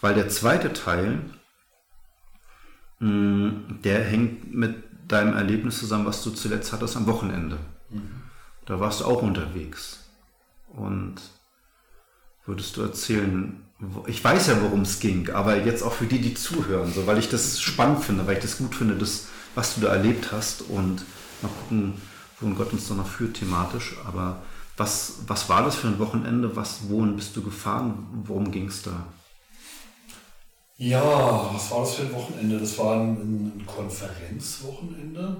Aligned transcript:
weil 0.00 0.14
der 0.14 0.28
zweite 0.28 0.72
Teil, 0.72 1.20
mh, 3.00 3.52
der 3.84 4.04
hängt 4.04 4.54
mit 4.54 4.76
deinem 5.08 5.34
Erlebnis 5.34 5.78
zusammen, 5.78 6.06
was 6.06 6.22
du 6.22 6.30
zuletzt 6.30 6.72
hattest 6.72 6.96
am 6.96 7.06
Wochenende. 7.06 7.58
Mhm. 7.90 8.22
Da 8.66 8.78
warst 8.80 9.00
du 9.00 9.06
auch 9.06 9.22
unterwegs. 9.22 10.10
Und 10.68 11.16
würdest 12.44 12.76
du 12.76 12.82
erzählen, 12.82 13.64
ich 14.06 14.22
weiß 14.22 14.48
ja, 14.48 14.60
worum 14.60 14.82
es 14.82 15.00
ging, 15.00 15.30
aber 15.30 15.64
jetzt 15.64 15.82
auch 15.82 15.92
für 15.92 16.06
die, 16.06 16.20
die 16.20 16.34
zuhören, 16.34 16.92
so, 16.92 17.06
weil 17.06 17.18
ich 17.18 17.28
das 17.28 17.60
spannend 17.60 18.04
finde, 18.04 18.26
weil 18.26 18.36
ich 18.36 18.42
das 18.42 18.58
gut 18.58 18.74
finde, 18.74 18.96
das, 18.96 19.28
was 19.54 19.74
du 19.74 19.82
da 19.82 19.88
erlebt 19.88 20.32
hast 20.32 20.62
und 20.62 21.04
mal 21.42 21.48
gucken, 21.48 21.94
wohin 22.40 22.56
Gott 22.56 22.72
uns 22.72 22.88
da 22.88 22.94
noch 22.94 23.06
führt 23.06 23.34
thematisch. 23.34 23.96
Aber 24.06 24.42
was, 24.76 25.20
was 25.26 25.48
war 25.48 25.64
das 25.64 25.76
für 25.76 25.88
ein 25.88 25.98
Wochenende? 25.98 26.56
Was, 26.56 26.88
wohin 26.88 27.16
bist 27.16 27.36
du 27.36 27.42
gefahren? 27.42 28.06
Worum 28.24 28.50
ging 28.50 28.68
es 28.68 28.82
da? 28.82 29.06
Ja, 30.80 31.50
was 31.52 31.70
war 31.72 31.80
das 31.80 31.96
für 31.96 32.02
ein 32.02 32.14
Wochenende? 32.14 32.58
Das 32.58 32.78
war 32.78 33.00
ein, 33.00 33.64
Konferenzwochenende. 33.66 35.36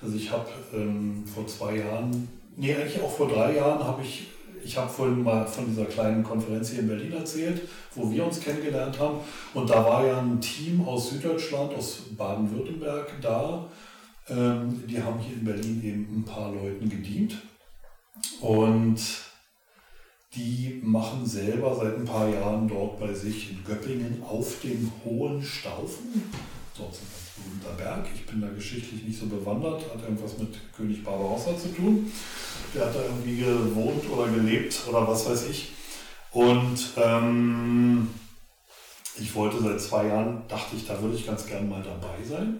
Also 0.00 0.16
ich 0.16 0.30
habe 0.30 0.48
ähm, 0.72 1.24
vor 1.26 1.46
zwei 1.46 1.78
Jahren, 1.78 2.28
nee, 2.56 2.74
eigentlich 2.74 3.02
auch 3.02 3.10
vor 3.10 3.28
drei 3.28 3.56
Jahren 3.56 3.82
habe 3.82 4.02
ich 4.02 4.28
ich 4.64 4.76
habe 4.76 4.90
vorhin 4.90 5.22
mal 5.22 5.46
von 5.46 5.66
dieser 5.66 5.84
kleinen 5.84 6.24
Konferenz 6.24 6.70
hier 6.70 6.80
in 6.80 6.88
Berlin 6.88 7.12
erzählt, 7.12 7.68
wo 7.94 8.10
wir 8.10 8.26
uns 8.26 8.40
kennengelernt 8.40 8.98
haben. 8.98 9.18
Und 9.54 9.70
da 9.70 9.84
war 9.84 10.04
ja 10.04 10.18
ein 10.18 10.40
Team 10.40 10.86
aus 10.86 11.10
Süddeutschland, 11.10 11.72
aus 11.74 12.02
Baden-Württemberg 12.16 13.12
da. 13.22 13.64
Ähm, 14.28 14.82
die 14.88 15.00
haben 15.00 15.20
hier 15.20 15.36
in 15.36 15.44
Berlin 15.44 15.84
eben 15.84 16.18
ein 16.18 16.24
paar 16.24 16.52
Leuten 16.52 16.88
gedient. 16.88 17.36
Und 18.40 18.98
die 20.36 20.80
machen 20.82 21.26
selber 21.26 21.74
seit 21.74 21.96
ein 21.96 22.04
paar 22.04 22.28
Jahren 22.28 22.68
dort 22.68 23.00
bei 23.00 23.12
sich 23.12 23.50
in 23.50 23.64
Göppingen 23.64 24.22
auf 24.22 24.60
dem 24.62 24.92
Hohen 25.04 25.42
Staufen. 25.42 26.22
Ist 26.74 26.80
ein 26.82 27.42
berühmter 27.42 27.82
Berg. 27.82 28.06
Ich 28.14 28.26
bin 28.26 28.42
da 28.42 28.48
geschichtlich 28.48 29.02
nicht 29.02 29.18
so 29.18 29.26
bewandert, 29.26 29.82
hat 29.92 30.02
irgendwas 30.02 30.36
mit 30.36 30.50
König 30.76 31.02
Barbarossa 31.02 31.56
zu 31.56 31.68
tun 31.74 32.10
der 32.76 32.86
hat 32.86 32.94
da 32.94 33.02
irgendwie 33.02 33.38
gewohnt 33.38 34.04
oder 34.10 34.28
gelebt 34.28 34.82
oder 34.88 35.06
was 35.06 35.28
weiß 35.28 35.48
ich. 35.48 35.72
Und 36.32 36.78
ähm, 36.96 38.10
ich 39.18 39.34
wollte 39.34 39.62
seit 39.62 39.80
zwei 39.80 40.06
Jahren, 40.08 40.42
dachte 40.48 40.76
ich, 40.76 40.86
da 40.86 41.00
würde 41.00 41.16
ich 41.16 41.26
ganz 41.26 41.46
gerne 41.46 41.66
mal 41.66 41.82
dabei 41.82 42.22
sein. 42.28 42.58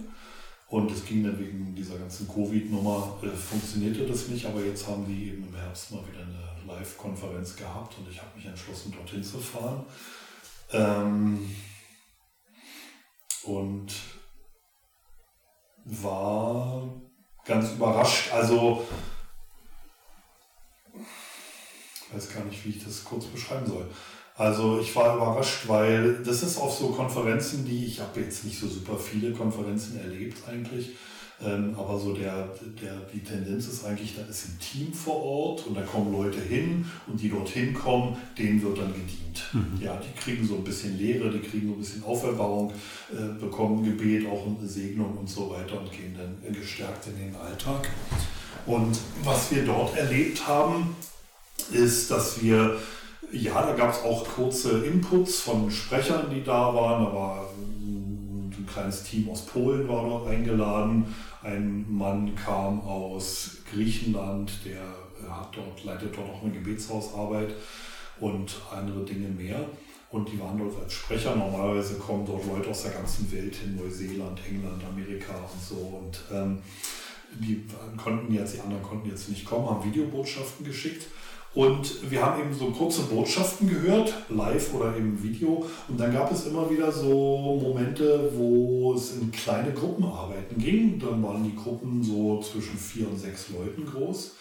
Und 0.68 0.90
es 0.90 1.04
ging 1.04 1.22
dann 1.22 1.38
wegen 1.38 1.74
dieser 1.74 1.96
ganzen 1.96 2.26
Covid-Nummer, 2.26 3.18
äh, 3.22 3.28
funktionierte 3.28 4.04
das 4.04 4.28
nicht, 4.28 4.44
aber 4.46 4.64
jetzt 4.64 4.86
haben 4.88 5.06
die 5.06 5.28
eben 5.28 5.46
im 5.46 5.54
Herbst 5.54 5.92
mal 5.92 6.02
wieder 6.08 6.22
eine 6.22 6.66
Live-Konferenz 6.66 7.54
gehabt 7.54 7.96
und 7.98 8.08
ich 8.10 8.20
habe 8.20 8.36
mich 8.36 8.46
entschlossen, 8.46 8.92
dorthin 8.92 9.22
zu 9.22 9.38
fahren. 9.38 9.84
Ähm, 10.72 11.54
und 13.44 13.92
war 15.84 16.82
ganz 17.44 17.70
überrascht. 17.70 18.32
Also 18.32 18.84
ich 20.94 22.14
weiß 22.14 22.34
gar 22.34 22.44
nicht, 22.44 22.64
wie 22.64 22.70
ich 22.70 22.84
das 22.84 23.04
kurz 23.04 23.26
beschreiben 23.26 23.66
soll. 23.66 23.88
Also 24.36 24.78
ich 24.80 24.94
war 24.94 25.16
überrascht, 25.16 25.66
weil 25.66 26.22
das 26.22 26.42
ist 26.42 26.58
auf 26.58 26.76
so 26.76 26.88
Konferenzen, 26.88 27.64
die 27.64 27.86
ich 27.86 28.00
habe 28.00 28.20
jetzt 28.20 28.44
nicht 28.44 28.58
so 28.58 28.68
super 28.68 28.96
viele 28.98 29.32
Konferenzen 29.32 29.98
erlebt 29.98 30.36
eigentlich, 30.46 30.90
ähm, 31.44 31.74
aber 31.76 31.98
so 31.98 32.14
der, 32.14 32.48
der, 32.80 32.96
die 33.12 33.20
Tendenz 33.20 33.66
ist 33.66 33.84
eigentlich, 33.84 34.14
da 34.14 34.22
ist 34.22 34.48
ein 34.48 34.58
Team 34.58 34.92
vor 34.92 35.22
Ort 35.22 35.66
und 35.66 35.74
da 35.74 35.82
kommen 35.82 36.12
Leute 36.12 36.40
hin 36.40 36.84
und 37.06 37.20
die 37.20 37.30
dorthin 37.30 37.74
kommen, 37.74 38.16
denen 38.38 38.62
wird 38.62 38.78
dann 38.78 38.92
gedient. 38.92 39.42
Mhm. 39.52 39.82
Ja, 39.82 39.98
die 40.00 40.18
kriegen 40.18 40.46
so 40.46 40.56
ein 40.56 40.64
bisschen 40.64 40.98
Lehre, 40.98 41.30
die 41.30 41.40
kriegen 41.40 41.68
so 41.68 41.74
ein 41.74 41.78
bisschen 41.78 42.04
Auferbauung, 42.04 42.72
äh, 43.12 43.40
bekommen 43.40 43.84
Gebet, 43.84 44.26
auch 44.26 44.46
eine 44.46 44.68
Segnung 44.68 45.16
und 45.16 45.28
so 45.28 45.50
weiter 45.50 45.80
und 45.80 45.90
gehen 45.92 46.14
dann 46.16 46.52
gestärkt 46.52 47.06
in 47.06 47.18
den 47.18 47.36
Alltag. 47.36 47.88
Und 48.66 48.98
was 49.22 49.50
wir 49.50 49.64
dort 49.64 49.96
erlebt 49.96 50.46
haben, 50.46 50.96
ist, 51.70 52.10
dass 52.10 52.42
wir, 52.42 52.78
ja, 53.32 53.62
da 53.62 53.74
gab 53.74 53.92
es 53.92 54.02
auch 54.02 54.24
kurze 54.24 54.84
Inputs 54.84 55.40
von 55.40 55.70
Sprechern, 55.70 56.30
die 56.30 56.42
da 56.42 56.74
waren. 56.74 57.04
Da 57.04 57.14
war 57.14 57.50
ein 57.80 58.66
kleines 58.66 59.02
Team 59.04 59.28
aus 59.30 59.46
Polen 59.46 59.88
war 59.88 60.04
dort 60.04 60.28
eingeladen. 60.28 61.14
Ein 61.42 61.86
Mann 61.88 62.34
kam 62.34 62.80
aus 62.80 63.58
Griechenland, 63.70 64.52
der 64.64 64.82
hat 65.30 65.56
dort, 65.56 65.84
leitet 65.84 66.16
dort 66.16 66.30
auch 66.30 66.42
eine 66.42 66.52
Gebetshausarbeit 66.52 67.54
und 68.20 68.56
andere 68.74 69.04
Dinge 69.04 69.28
mehr. 69.28 69.60
Und 70.10 70.30
die 70.30 70.40
waren 70.40 70.58
dort 70.58 70.82
als 70.82 70.92
Sprecher. 70.92 71.34
Normalerweise 71.34 71.94
kommen 71.94 72.24
dort 72.24 72.46
Leute 72.46 72.70
aus 72.70 72.82
der 72.82 72.92
ganzen 72.92 73.30
Welt 73.32 73.54
hin, 73.56 73.76
Neuseeland, 73.76 74.40
England, 74.48 74.82
Amerika 74.84 75.32
und 75.34 75.62
so. 75.62 75.74
Und 75.74 76.20
ähm, 76.32 76.58
die 77.38 77.66
konnten 77.96 78.32
jetzt, 78.32 78.54
die 78.54 78.60
anderen 78.60 78.82
konnten 78.82 79.08
jetzt 79.08 79.28
nicht 79.28 79.44
kommen, 79.44 79.68
haben 79.68 79.84
Videobotschaften 79.84 80.64
geschickt. 80.64 81.06
Und 81.56 82.10
wir 82.10 82.20
haben 82.20 82.42
eben 82.42 82.54
so 82.54 82.66
kurze 82.66 83.04
Botschaften 83.04 83.66
gehört, 83.66 84.12
live 84.28 84.74
oder 84.74 84.94
im 84.94 85.22
Video. 85.22 85.64
Und 85.88 85.98
dann 85.98 86.12
gab 86.12 86.30
es 86.30 86.46
immer 86.46 86.68
wieder 86.68 86.92
so 86.92 87.58
Momente, 87.62 88.30
wo 88.36 88.92
es 88.92 89.16
in 89.16 89.32
kleine 89.32 89.72
Gruppenarbeiten 89.72 90.58
ging. 90.58 90.98
Dann 90.98 91.22
waren 91.22 91.44
die 91.44 91.56
Gruppen 91.56 92.04
so 92.04 92.42
zwischen 92.42 92.76
vier 92.76 93.08
und 93.08 93.18
sechs 93.18 93.48
Leuten 93.48 93.86
groß. 93.86 94.36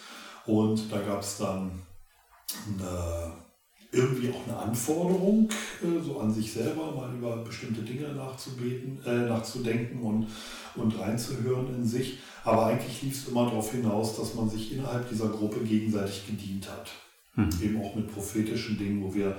Und 0.45 0.91
da 0.91 0.99
gab 0.99 1.21
es 1.21 1.37
dann 1.37 1.71
eine, 2.77 3.31
irgendwie 3.93 4.31
auch 4.31 4.45
eine 4.45 4.57
Anforderung, 4.57 5.47
äh, 5.83 6.03
so 6.03 6.19
an 6.19 6.33
sich 6.33 6.51
selber 6.51 6.91
mal 6.91 7.15
über 7.15 7.37
bestimmte 7.37 7.83
Dinge 7.83 8.09
nachzubeten, 8.09 8.99
äh, 9.05 9.29
nachzudenken 9.29 10.01
und, 10.01 10.27
und 10.75 10.99
reinzuhören 10.99 11.75
in 11.75 11.85
sich. 11.85 12.19
Aber 12.43 12.65
eigentlich 12.65 13.01
lief 13.03 13.13
es 13.23 13.29
immer 13.29 13.45
darauf 13.45 13.71
hinaus, 13.71 14.17
dass 14.17 14.33
man 14.33 14.49
sich 14.49 14.73
innerhalb 14.73 15.07
dieser 15.07 15.29
Gruppe 15.29 15.61
gegenseitig 15.61 16.27
gedient 16.27 16.69
hat. 16.69 16.91
Mhm. 17.35 17.49
Eben 17.61 17.81
auch 17.81 17.95
mit 17.95 18.11
prophetischen 18.11 18.77
Dingen, 18.77 19.03
wo 19.03 19.13
wir 19.13 19.37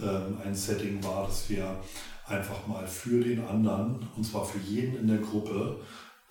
ähm, 0.00 0.38
ein 0.44 0.54
Setting 0.54 1.02
war, 1.02 1.26
dass 1.26 1.48
wir 1.50 1.80
einfach 2.26 2.66
mal 2.66 2.86
für 2.86 3.22
den 3.22 3.44
anderen, 3.44 4.08
und 4.16 4.24
zwar 4.24 4.44
für 4.44 4.58
jeden 4.58 4.96
in 4.96 5.06
der 5.06 5.18
Gruppe, 5.18 5.80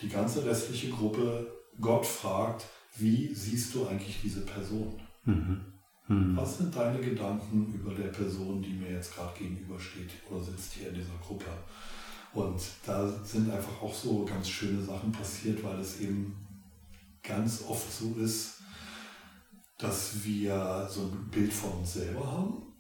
die 0.01 0.09
ganze 0.09 0.45
restliche 0.45 0.89
Gruppe 0.89 1.47
Gott 1.79 2.05
fragt, 2.05 2.66
wie 2.97 3.33
siehst 3.33 3.73
du 3.75 3.88
eigentlich 3.88 4.19
diese 4.22 4.41
Person? 4.41 5.01
Mhm. 5.25 5.61
Mhm. 6.07 6.35
Was 6.35 6.57
sind 6.57 6.75
deine 6.75 6.99
Gedanken 6.99 7.73
über 7.73 7.93
der 7.93 8.09
Person, 8.09 8.61
die 8.61 8.73
mir 8.73 8.91
jetzt 8.91 9.16
gerade 9.16 9.38
gegenübersteht 9.38 10.09
oder 10.29 10.43
sitzt 10.43 10.73
hier 10.73 10.89
in 10.89 10.95
dieser 10.95 11.17
Gruppe? 11.25 11.45
Und 12.33 12.61
da 12.85 13.07
sind 13.23 13.51
einfach 13.51 13.81
auch 13.81 13.93
so 13.93 14.25
ganz 14.25 14.49
schöne 14.49 14.81
Sachen 14.81 15.11
passiert, 15.11 15.63
weil 15.63 15.79
es 15.79 15.99
eben 15.99 16.35
ganz 17.22 17.63
oft 17.67 17.91
so 17.91 18.16
ist, 18.19 18.60
dass 19.81 20.24
wir 20.24 20.88
so 20.90 21.02
ein 21.02 21.30
Bild 21.31 21.52
von 21.52 21.72
uns 21.80 21.94
selber 21.94 22.25
haben 22.31 22.72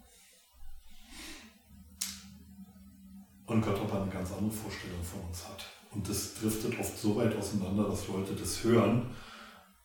und 3.47 3.61
Gott 3.61 3.79
aber 3.81 4.03
eine 4.03 4.11
ganz 4.11 4.31
andere 4.31 4.51
Vorstellung 4.51 5.03
von 5.03 5.21
uns 5.27 5.45
hat. 5.47 5.65
Und 5.93 6.07
das 6.07 6.35
driftet 6.35 6.79
oft 6.79 6.97
so 6.97 7.15
weit 7.17 7.35
auseinander, 7.35 7.83
dass 7.83 8.07
Leute 8.07 8.33
das 8.33 8.63
hören. 8.63 9.09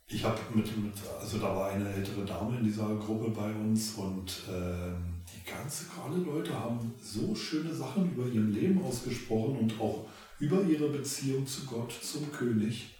Ich 0.09 0.25
habe 0.25 0.39
mit, 0.55 0.77
mit, 0.77 0.93
also 1.21 1.39
da 1.39 1.57
war 1.57 1.71
eine 1.71 1.93
ältere 1.93 2.25
Dame 2.25 2.59
in 2.59 2.65
dieser 2.65 2.95
Gruppe 2.95 3.31
bei 3.31 3.53
uns 3.53 3.95
und 3.95 4.45
äh, 4.49 4.95
die 5.35 5.51
ganze, 5.51 5.87
alle 6.05 6.19
Leute 6.19 6.55
haben 6.55 6.95
so 7.03 7.35
schöne 7.35 7.75
Sachen 7.75 8.13
über 8.13 8.27
ihrem 8.27 8.53
Leben 8.53 8.81
ausgesprochen 8.85 9.59
und 9.59 9.81
auch 9.81 10.07
über 10.39 10.63
ihre 10.63 10.91
Beziehung 10.91 11.45
zu 11.45 11.65
Gott, 11.65 11.93
zum 11.93 12.31
König. 12.31 12.95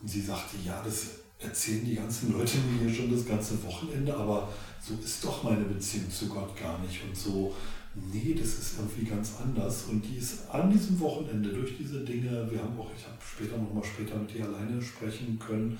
Und 0.00 0.08
sie 0.08 0.22
sagte, 0.22 0.56
ja, 0.64 0.82
das 0.82 1.23
erzählen 1.44 1.84
die 1.84 1.94
ganzen 1.94 2.32
Leute 2.32 2.58
mir 2.58 2.86
hier 2.86 2.94
schon 2.94 3.12
das 3.12 3.26
ganze 3.26 3.62
Wochenende, 3.62 4.14
aber 4.16 4.48
so 4.80 4.94
ist 5.02 5.24
doch 5.24 5.42
meine 5.42 5.64
Beziehung 5.64 6.10
zu 6.10 6.28
Gott 6.28 6.56
gar 6.56 6.78
nicht. 6.80 7.02
Und 7.04 7.16
so, 7.16 7.54
nee, 7.94 8.34
das 8.38 8.58
ist 8.58 8.78
irgendwie 8.78 9.04
ganz 9.04 9.34
anders. 9.42 9.84
Und 9.84 10.02
die 10.02 10.16
ist 10.16 10.48
an 10.50 10.70
diesem 10.70 10.98
Wochenende 11.00 11.50
durch 11.50 11.76
diese 11.78 12.04
Dinge, 12.04 12.48
wir 12.50 12.60
haben 12.60 12.78
auch, 12.78 12.90
ich 12.96 13.04
habe 13.04 13.16
später 13.20 13.56
nochmal 13.56 13.84
später 13.84 14.16
mit 14.16 14.34
ihr 14.34 14.44
alleine 14.44 14.80
sprechen 14.82 15.38
können, 15.38 15.78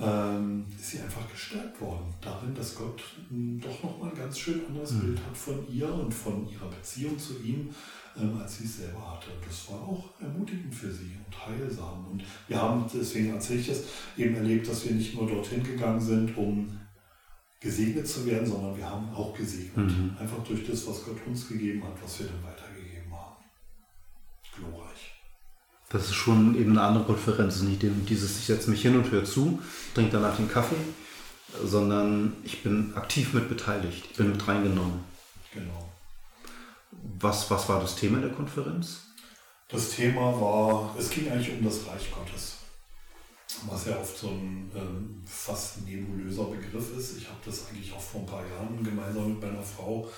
ähm, 0.00 0.64
ist 0.78 0.90
sie 0.90 1.00
einfach 1.00 1.30
gestärkt 1.30 1.80
worden 1.80 2.14
darin, 2.20 2.54
dass 2.54 2.74
Gott 2.74 3.02
hm, 3.28 3.60
doch 3.60 3.82
nochmal 3.82 4.10
ein 4.10 4.16
ganz 4.16 4.38
schön 4.38 4.64
anderes 4.66 4.92
mhm. 4.92 5.00
Bild 5.00 5.18
hat 5.18 5.36
von 5.36 5.66
ihr 5.70 5.92
und 5.92 6.12
von 6.12 6.48
ihrer 6.48 6.68
Beziehung 6.68 7.18
zu 7.18 7.34
ihm 7.42 7.68
ähm, 8.16 8.38
als 8.40 8.58
sie 8.58 8.64
es 8.64 8.78
selber 8.78 9.12
hatte. 9.12 9.28
Das 9.46 9.70
war 9.70 9.80
auch 9.80 10.10
ermutigend 10.20 10.74
für 10.74 10.92
sie 10.92 11.16
und 11.24 11.46
heilsam. 11.46 12.06
Und 12.10 12.24
wir 12.48 12.60
haben, 12.60 12.84
deswegen 12.92 13.34
erzähle 13.34 13.60
ich 13.60 13.68
das, 13.68 13.84
eben 14.16 14.34
erlebt, 14.34 14.68
dass 14.68 14.84
wir 14.84 14.92
nicht 14.92 15.14
nur 15.14 15.26
dorthin 15.26 15.62
gegangen 15.62 16.00
sind, 16.00 16.36
um 16.36 16.78
gesegnet 17.60 18.06
zu 18.08 18.26
werden, 18.26 18.46
sondern 18.46 18.76
wir 18.76 18.88
haben 18.88 19.08
auch 19.14 19.32
gesegnet. 19.34 19.86
Mhm. 19.86 20.16
Einfach 20.18 20.42
durch 20.44 20.66
das, 20.66 20.86
was 20.86 21.04
Gott 21.04 21.18
uns 21.26 21.48
gegeben 21.48 21.84
hat, 21.84 21.94
was 22.02 22.18
wir 22.18 22.26
dann 22.26 22.42
weitergegeben 22.42 23.12
haben. 23.12 23.36
Glorreich. 24.56 25.12
Das 25.88 26.06
ist 26.06 26.14
schon 26.14 26.56
eben 26.56 26.72
eine 26.72 26.82
andere 26.82 27.04
Konferenz. 27.04 27.62
Nicht 27.62 27.84
dieses, 28.08 28.38
ich 28.38 28.46
setze 28.46 28.70
mich 28.70 28.82
hin 28.82 28.96
und 28.96 29.10
höre 29.10 29.24
zu, 29.24 29.60
trinke 29.94 30.12
danach 30.12 30.36
den 30.36 30.48
Kaffee, 30.48 30.76
sondern 31.64 32.32
ich 32.44 32.62
bin 32.62 32.94
aktiv 32.94 33.34
mit 33.34 33.48
beteiligt. 33.48 34.08
Ich 34.10 34.16
bin 34.16 34.30
mit 34.30 34.48
reingenommen. 34.48 35.00
Genau. 35.52 35.81
Was, 37.02 37.50
was 37.50 37.68
war 37.68 37.80
das 37.80 37.96
Thema 37.96 38.20
der 38.20 38.30
Konferenz? 38.30 39.06
Das 39.68 39.90
Thema 39.90 40.38
war, 40.40 40.94
es 40.98 41.10
ging 41.10 41.30
eigentlich 41.30 41.56
um 41.56 41.64
das 41.64 41.86
Reich 41.86 42.10
Gottes, 42.12 42.58
was 43.66 43.86
ja 43.86 43.98
oft 43.98 44.16
so 44.16 44.28
ein 44.28 44.70
ähm, 44.74 45.22
fast 45.24 45.86
nebulöser 45.86 46.44
Begriff 46.44 46.96
ist. 46.96 47.16
Ich 47.16 47.26
habe 47.26 47.38
das 47.44 47.68
eigentlich 47.68 47.92
auch 47.92 48.00
vor 48.00 48.20
ein 48.20 48.26
paar 48.26 48.46
Jahren 48.46 48.84
gemeinsam 48.84 49.32
mit 49.32 49.42
meiner 49.42 49.62
Frau 49.62 50.08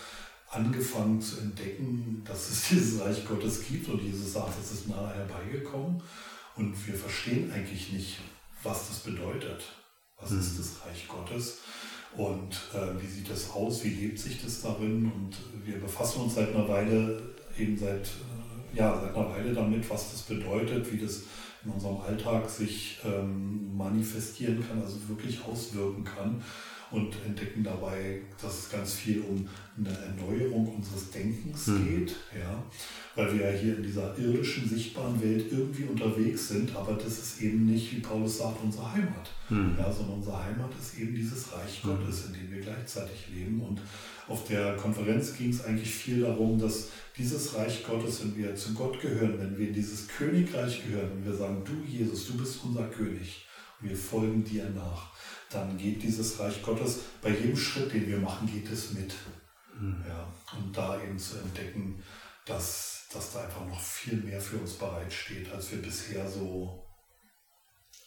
angefangen 0.51 1.21
zu 1.21 1.39
entdecken, 1.41 2.23
dass 2.25 2.51
es 2.51 2.69
dieses 2.71 3.01
Reich 3.01 3.25
Gottes 3.27 3.65
gibt 3.67 3.89
und 3.89 4.03
Jesus 4.03 4.33
sagt, 4.33 4.55
es 4.61 4.73
ist 4.73 4.89
nahe 4.89 5.15
herbeigekommen 5.15 6.03
und 6.57 6.87
wir 6.87 6.95
verstehen 6.95 7.53
eigentlich 7.53 7.93
nicht, 7.93 8.19
was 8.63 8.89
das 8.89 8.99
bedeutet. 9.01 9.63
Was 10.21 10.31
mhm. 10.31 10.41
ist 10.41 10.59
das 10.59 10.87
Reich 10.87 11.09
Gottes? 11.09 11.59
Und 12.75 12.81
äh, 12.83 13.03
wie 13.03 13.07
sieht 13.07 13.31
das 13.31 13.51
aus? 13.51 13.85
Wie 13.85 13.91
lebt 13.91 14.19
sich 14.19 14.43
das 14.43 14.63
darin? 14.63 15.11
Und 15.15 15.37
wir 15.65 15.79
befassen 15.79 16.23
uns 16.23 16.35
seit 16.35 16.55
einer 16.55 16.69
Weile, 16.69 17.23
eben 17.59 17.77
seit, 17.77 18.07
äh, 18.07 18.77
ja, 18.77 19.01
seit 19.01 19.15
einer 19.15 19.31
Weile 19.31 19.53
damit, 19.53 19.89
was 19.89 20.13
das 20.13 20.23
bedeutet, 20.23 20.93
wie 20.93 20.99
das 20.99 21.23
in 21.65 21.71
unserem 21.71 21.99
Alltag 21.99 22.49
sich 22.51 22.99
ähm, 23.05 23.77
manifestieren 23.77 24.63
kann, 24.67 24.83
also 24.83 24.97
wirklich 25.09 25.43
auswirken 25.45 26.05
kann 26.05 26.43
und 26.95 27.17
entdecken 27.27 27.65
dabei, 27.65 28.21
dass 28.41 28.61
es 28.61 28.71
ganz 28.71 28.95
viel 28.95 29.21
um 29.23 29.49
eine 29.77 29.91
Erneuerung 29.91 30.77
unseres 30.77 31.11
Denkens 31.11 31.67
mhm. 31.67 31.89
geht, 31.89 32.17
ja, 32.33 32.63
weil 33.17 33.37
wir 33.37 33.51
ja 33.51 33.59
hier 33.59 33.77
in 33.77 33.83
dieser 33.83 34.17
irdischen, 34.17 34.69
sichtbaren 34.69 35.21
Welt 35.21 35.47
irgendwie 35.51 35.85
unterwegs 35.85 36.49
sind, 36.49 36.75
aber 36.77 36.93
das 36.93 37.19
ist 37.19 37.43
eben 37.43 37.67
nicht, 37.67 37.93
wie 37.93 38.01
Paulus 38.01 38.39
sagt, 38.39 38.63
unsere 38.63 38.93
Heimat, 38.93 39.29
mhm. 39.51 39.75
ja, 39.77 39.91
sondern 39.91 40.19
unsere 40.19 40.45
Heimat 40.45 40.71
ist 40.81 40.99
eben 40.99 41.15
dieses 41.15 41.53
Reich 41.53 41.83
hm. 41.83 41.91
Gottes, 41.91 42.27
in 42.27 42.35
dem 42.35 42.53
wir 42.53 42.61
gleichzeitig 42.61 43.27
leben 43.35 43.61
und 43.61 43.81
auf 44.29 44.47
der 44.47 44.77
Konferenz 44.77 45.37
ging 45.37 45.51
es 45.51 45.65
eigentlich 45.65 45.91
viel 45.91 46.21
darum, 46.21 46.59
dass 46.59 46.89
dieses 47.19 47.55
Reich 47.55 47.85
Gottes, 47.85 48.23
wenn 48.23 48.37
wir 48.37 48.55
zu 48.55 48.73
Gott 48.73 49.01
gehören, 49.01 49.39
wenn 49.39 49.59
wir 49.59 49.69
in 49.69 49.75
dieses 49.75 50.09
Königreich 50.09 50.83
gehören, 50.87 51.11
wenn 51.17 51.27
wir 51.27 51.37
sagen, 51.37 51.63
du 51.65 51.85
Jesus, 51.87 52.29
du 52.29 52.39
bist 52.39 52.61
unser 52.65 52.85
König, 52.89 53.47
wir 53.81 53.97
folgen 53.97 54.43
dir 54.45 54.71
nach, 54.71 55.14
dann 55.55 55.77
geht 55.79 56.03
dieses 56.03 56.39
Reich 56.39 56.63
Gottes, 56.63 57.01
bei 57.23 57.31
jedem 57.31 57.57
Schritt, 57.57 57.93
den 57.93 58.07
wir 58.07 58.19
machen, 58.19 58.51
geht 58.53 58.71
es 58.71 58.93
mit. 58.93 59.15
Mhm. 59.79 60.05
Ja, 60.07 60.27
und 60.57 60.77
da 60.77 61.01
eben 61.03 61.19
zu 61.19 61.39
entdecken, 61.39 62.03
dass, 62.47 63.07
dass 63.13 63.33
da 63.33 63.43
einfach 63.43 63.67
noch 63.67 63.81
viel 63.81 64.19
mehr 64.19 64.41
für 64.41 64.59
uns 64.59 64.75
bereitsteht, 64.75 65.51
als 65.53 65.71
wir 65.73 65.81
bisher 65.81 66.29
so 66.29 66.85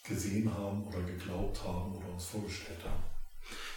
gesehen 0.06 0.52
haben 0.52 0.84
oder 0.84 1.00
geglaubt 1.02 1.62
haben 1.64 1.96
oder 1.96 2.08
uns 2.12 2.24
vorgestellt 2.24 2.80
haben. 2.84 3.02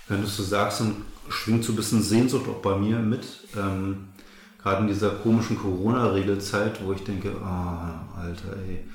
Wenn 0.07 0.21
du 0.21 0.27
es 0.27 0.37
so 0.37 0.43
sagst, 0.43 0.81
dann 0.81 1.05
schwingt 1.29 1.63
so 1.63 1.73
ein 1.73 1.75
bisschen 1.75 2.01
Sehnsucht 2.01 2.47
auch 2.47 2.61
bei 2.61 2.75
mir 2.75 2.99
mit. 2.99 3.25
Ähm, 3.55 4.09
gerade 4.61 4.81
in 4.81 4.87
dieser 4.87 5.11
komischen 5.11 5.57
Corona-Regelzeit, 5.57 6.83
wo 6.83 6.93
ich 6.93 7.03
denke, 7.03 7.35
oh, 7.39 8.17
Alter, 8.17 8.57
ey, 8.67 8.85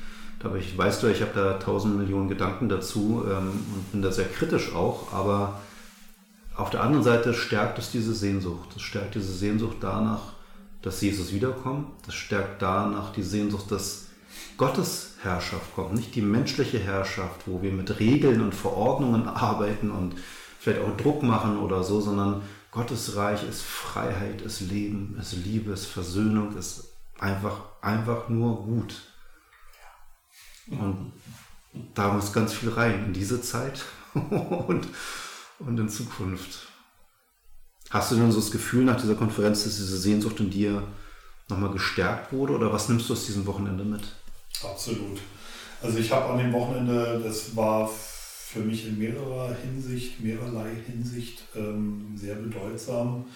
aber 0.43 0.57
ich 0.57 0.77
weißt 0.77 1.03
du, 1.03 1.07
ich 1.09 1.23
habe 1.23 1.33
da 1.35 1.55
tausend 1.55 1.97
Millionen 1.97 2.29
Gedanken 2.29 2.69
dazu 2.69 3.25
ähm, 3.29 3.53
und 3.75 3.93
bin 3.93 4.03
da 4.03 4.13
sehr 4.13 4.29
kritisch 4.29 4.75
auch, 4.75 5.13
aber 5.13 5.61
auf 6.57 6.71
der 6.71 6.83
anderen 6.83 7.05
Seite 7.05 7.35
stärkt 7.35 7.79
es 7.79 7.91
diese 7.91 8.15
Sehnsucht. 8.15 8.71
Es 8.77 8.83
stärkt 8.83 9.15
diese 9.15 9.33
Sehnsucht 9.33 9.77
danach, 9.81 10.33
dass 10.83 11.01
Jesus 11.01 11.33
wiederkommt. 11.33 11.89
Es 12.09 12.15
stärkt 12.15 12.63
danach 12.63 13.13
die 13.13 13.23
Sehnsucht, 13.23 13.71
dass 13.71 14.07
Gottes 14.57 15.17
Herrschaft 15.23 15.75
kommt, 15.75 15.95
nicht 15.95 16.15
die 16.15 16.23
menschliche 16.23 16.79
Herrschaft, 16.79 17.43
wo 17.47 17.61
wir 17.61 17.73
mit 17.73 18.01
Regeln 18.01 18.41
und 18.41 18.55
Verordnungen 18.55 19.29
arbeiten 19.29 19.91
und 19.91 20.15
vielleicht 20.59 20.81
auch 20.81 20.97
Druck 20.97 21.23
machen 21.23 21.59
oder 21.59 21.83
so, 21.83 22.01
sondern 22.01 22.43
Gottes 22.71 23.17
Reich 23.17 23.47
ist 23.49 23.63
Freiheit, 23.63 24.43
ist 24.43 24.61
Leben, 24.61 25.17
ist 25.21 25.33
Liebe, 25.33 25.73
ist 25.73 25.87
Versöhnung, 25.87 26.57
ist 26.57 26.93
einfach, 27.19 27.61
einfach 27.81 28.29
nur 28.29 28.63
gut. 28.65 29.03
Und 30.69 31.13
da 31.95 32.13
muss 32.13 32.33
ganz 32.33 32.55
viel 32.55 32.71
rein 32.71 33.05
in 33.07 33.13
diese 33.13 33.41
Zeit 33.41 33.85
und, 34.15 34.89
und 35.59 35.79
in 35.79 35.89
Zukunft. 35.89 36.67
Hast 37.91 38.11
du 38.11 38.17
denn 38.17 38.33
so 38.33 38.41
das 38.41 38.51
Gefühl 38.51 38.85
nach 38.85 39.01
dieser 39.01 39.15
Konferenz, 39.15 39.65
dass 39.65 39.77
diese 39.77 39.97
Sehnsucht 39.97 40.41
in 40.41 40.51
dir 40.51 40.83
nochmal 41.49 41.71
gestärkt 41.71 42.33
wurde 42.33 42.55
oder 42.55 42.73
was 42.73 42.89
nimmst 42.89 43.09
du 43.09 43.13
aus 43.13 43.27
diesem 43.27 43.47
Wochenende 43.47 43.85
mit? 43.85 44.03
Absolut. 44.63 45.21
Also 45.83 45.99
ich 45.99 46.11
habe 46.11 46.33
an 46.33 46.39
dem 46.39 46.53
Wochenende, 46.53 47.21
das 47.23 47.55
war 47.55 47.89
für 47.89 48.61
mich 48.61 48.87
in 48.87 48.99
mehrerer 48.99 49.55
Hinsicht, 49.55 50.21
mehrerlei 50.21 50.71
Hinsicht 50.87 51.43
ähm, 51.55 52.17
sehr 52.17 52.37
bedeutsam. 52.37 53.27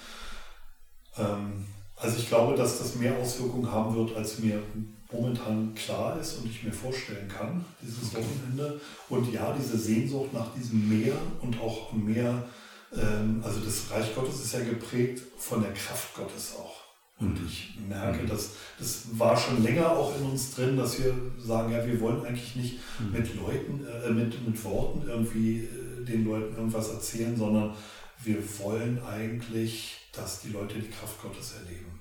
Ähm, 1.16 1.66
also 1.96 2.18
ich 2.18 2.28
glaube, 2.28 2.56
dass 2.56 2.78
das 2.78 2.96
mehr 2.96 3.16
Auswirkungen 3.18 3.70
haben 3.70 3.94
wird, 3.94 4.16
als 4.16 4.38
mir 4.38 4.62
momentan 5.12 5.74
klar 5.74 6.18
ist 6.20 6.38
und 6.38 6.46
ich 6.50 6.62
mir 6.62 6.72
vorstellen 6.72 7.28
kann, 7.28 7.64
dieses 7.82 8.14
Wochenende. 8.14 8.80
Und 9.08 9.32
ja, 9.32 9.54
diese 9.58 9.78
Sehnsucht 9.78 10.32
nach 10.32 10.54
diesem 10.54 10.88
Meer 10.88 11.14
und 11.40 11.60
auch 11.60 11.92
mehr, 11.92 12.44
ähm, 12.92 13.42
also 13.44 13.60
das 13.60 13.90
Reich 13.90 14.14
Gottes 14.14 14.40
ist 14.40 14.52
ja 14.52 14.60
geprägt 14.60 15.22
von 15.38 15.62
der 15.62 15.72
Kraft 15.72 16.14
Gottes 16.14 16.54
auch. 16.58 16.80
Und 17.20 17.38
mhm. 17.38 17.46
ich 17.46 17.74
merke, 17.88 18.22
mhm. 18.22 18.28
dass 18.28 18.50
das 18.78 19.06
war 19.12 19.36
schon 19.36 19.62
länger 19.62 19.90
auch 19.90 20.16
in 20.16 20.24
uns 20.24 20.54
drin, 20.54 20.76
dass 20.76 20.98
wir 20.98 21.14
sagen, 21.38 21.72
ja, 21.72 21.86
wir 21.86 22.00
wollen 22.00 22.24
eigentlich 22.24 22.56
nicht 22.56 22.78
mhm. 22.98 23.12
mit 23.12 23.36
Leuten, 23.36 23.86
äh, 23.86 24.10
mit, 24.10 24.46
mit 24.46 24.64
Worten 24.64 25.06
irgendwie 25.06 25.64
äh, 25.64 26.04
den 26.04 26.24
Leuten 26.24 26.56
irgendwas 26.56 26.88
erzählen, 26.88 27.36
sondern 27.36 27.74
wir 28.22 28.36
wollen 28.58 29.00
eigentlich, 29.04 30.08
dass 30.12 30.40
die 30.40 30.50
Leute 30.50 30.78
die 30.78 30.90
Kraft 30.90 31.20
Gottes 31.22 31.54
erleben. 31.62 31.99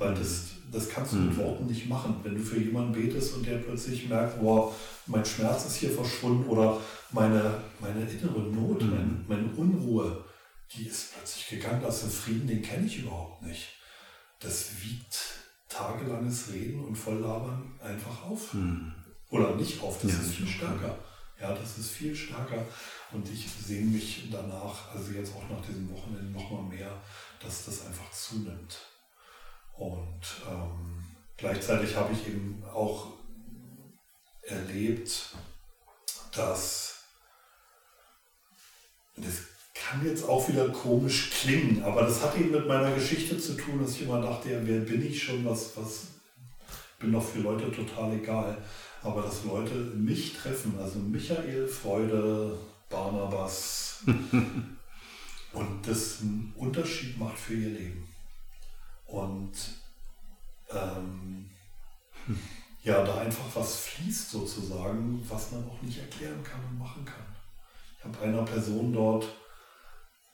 Weil 0.00 0.14
das, 0.14 0.46
das 0.72 0.88
kannst 0.88 1.12
du 1.12 1.16
mit 1.16 1.36
mhm. 1.36 1.42
Worten 1.42 1.66
nicht 1.66 1.86
machen. 1.86 2.16
Wenn 2.22 2.34
du 2.34 2.42
für 2.42 2.58
jemanden 2.58 2.92
betest 2.92 3.34
und 3.34 3.46
der 3.46 3.58
plötzlich 3.58 4.08
merkt, 4.08 4.40
boah, 4.40 4.74
mein 5.06 5.24
Schmerz 5.26 5.66
ist 5.66 5.76
hier 5.76 5.90
verschwunden 5.90 6.48
oder 6.48 6.80
meine, 7.10 7.58
meine 7.80 8.00
innere 8.08 8.40
Not, 8.40 8.82
mhm. 8.82 8.90
meine, 8.90 9.24
meine 9.28 9.52
Unruhe, 9.56 10.24
die 10.72 10.86
ist 10.86 11.12
plötzlich 11.12 11.48
gegangen. 11.50 11.82
Das 11.82 11.98
ist 11.98 12.04
ein 12.04 12.10
Frieden, 12.10 12.48
den 12.48 12.62
kenne 12.62 12.86
ich 12.86 13.00
überhaupt 13.00 13.42
nicht. 13.42 13.68
Das 14.40 14.70
wiegt 14.82 15.18
tagelanges 15.68 16.50
Reden 16.50 16.82
und 16.82 16.96
Volllabern 16.96 17.78
einfach 17.82 18.24
auf. 18.24 18.54
Mhm. 18.54 18.94
Oder 19.28 19.54
nicht 19.56 19.82
auf, 19.82 20.00
das 20.00 20.12
ja, 20.12 20.18
ist 20.18 20.32
viel 20.32 20.46
stärker. 20.46 20.98
Ja, 21.38 21.54
das 21.54 21.76
ist 21.76 21.90
viel 21.90 22.16
stärker. 22.16 22.66
Und 23.12 23.30
ich 23.30 23.46
sehe 23.50 23.84
mich 23.84 24.30
danach, 24.32 24.94
also 24.94 25.12
jetzt 25.12 25.34
auch 25.34 25.48
nach 25.50 25.64
diesem 25.66 25.90
Wochenende 25.90 26.32
nochmal 26.32 26.62
mehr, 26.62 27.02
dass 27.42 27.66
das 27.66 27.86
einfach 27.86 28.10
zunimmt. 28.12 28.78
Und 29.80 30.20
ähm, 30.46 31.06
gleichzeitig 31.38 31.96
habe 31.96 32.12
ich 32.12 32.28
eben 32.28 32.62
auch 32.70 33.14
erlebt, 34.42 35.34
dass 36.34 37.02
das 39.16 39.40
kann 39.72 40.04
jetzt 40.04 40.28
auch 40.28 40.46
wieder 40.50 40.68
komisch 40.68 41.30
klingen, 41.30 41.82
aber 41.82 42.02
das 42.02 42.22
hat 42.22 42.36
eben 42.36 42.50
mit 42.50 42.68
meiner 42.68 42.92
Geschichte 42.92 43.38
zu 43.38 43.54
tun, 43.54 43.80
dass 43.80 43.92
ich 43.92 44.02
immer 44.02 44.20
dachte, 44.20 44.50
ja, 44.50 44.58
wer 44.62 44.80
bin 44.80 45.04
ich 45.04 45.22
schon, 45.22 45.44
was, 45.46 45.74
was 45.76 46.08
bin 46.98 47.12
doch 47.12 47.24
für 47.24 47.40
Leute 47.40 47.72
total 47.72 48.12
egal. 48.12 48.58
Aber 49.02 49.22
dass 49.22 49.44
Leute 49.44 49.74
mich 49.74 50.34
treffen, 50.34 50.78
also 50.78 50.98
Michael, 50.98 51.66
Freude, 51.66 52.58
Barnabas 52.90 54.02
und 55.54 55.86
das 55.86 56.20
einen 56.20 56.52
Unterschied 56.54 57.18
macht 57.18 57.38
für 57.38 57.54
ihr 57.54 57.70
Leben. 57.70 58.06
Und 59.10 59.52
ähm, 60.70 61.50
ja, 62.82 63.04
da 63.04 63.18
einfach 63.18 63.44
was 63.54 63.80
fließt 63.80 64.30
sozusagen, 64.30 65.24
was 65.28 65.52
man 65.52 65.68
auch 65.68 65.82
nicht 65.82 65.98
erklären 65.98 66.42
kann 66.44 66.64
und 66.64 66.78
machen 66.78 67.04
kann. 67.04 67.26
Ich 67.98 68.04
habe 68.04 68.20
einer 68.24 68.42
Person 68.44 68.92
dort, 68.92 69.26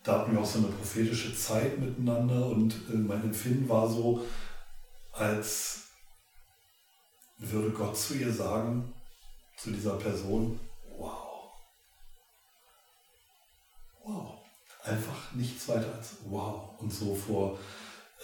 da 0.04 0.20
hatten 0.20 0.32
wir 0.32 0.40
auch 0.40 0.46
so 0.46 0.58
eine 0.58 0.68
prophetische 0.68 1.34
Zeit 1.34 1.78
miteinander 1.78 2.46
und 2.46 2.74
äh, 2.92 2.96
mein 2.96 3.22
Empfinden 3.22 3.68
war 3.68 3.88
so, 3.88 4.24
als 5.12 5.88
würde 7.38 7.70
Gott 7.70 7.96
zu 7.96 8.14
ihr 8.14 8.32
sagen, 8.32 8.94
zu 9.56 9.70
dieser 9.70 9.96
Person, 9.96 10.60
wow. 10.96 11.50
Wow. 14.04 14.38
Einfach 14.84 15.32
nichts 15.32 15.68
weiter 15.68 15.92
als 15.94 16.18
wow. 16.26 16.78
Und 16.78 16.92
so 16.92 17.14
vor 17.14 17.58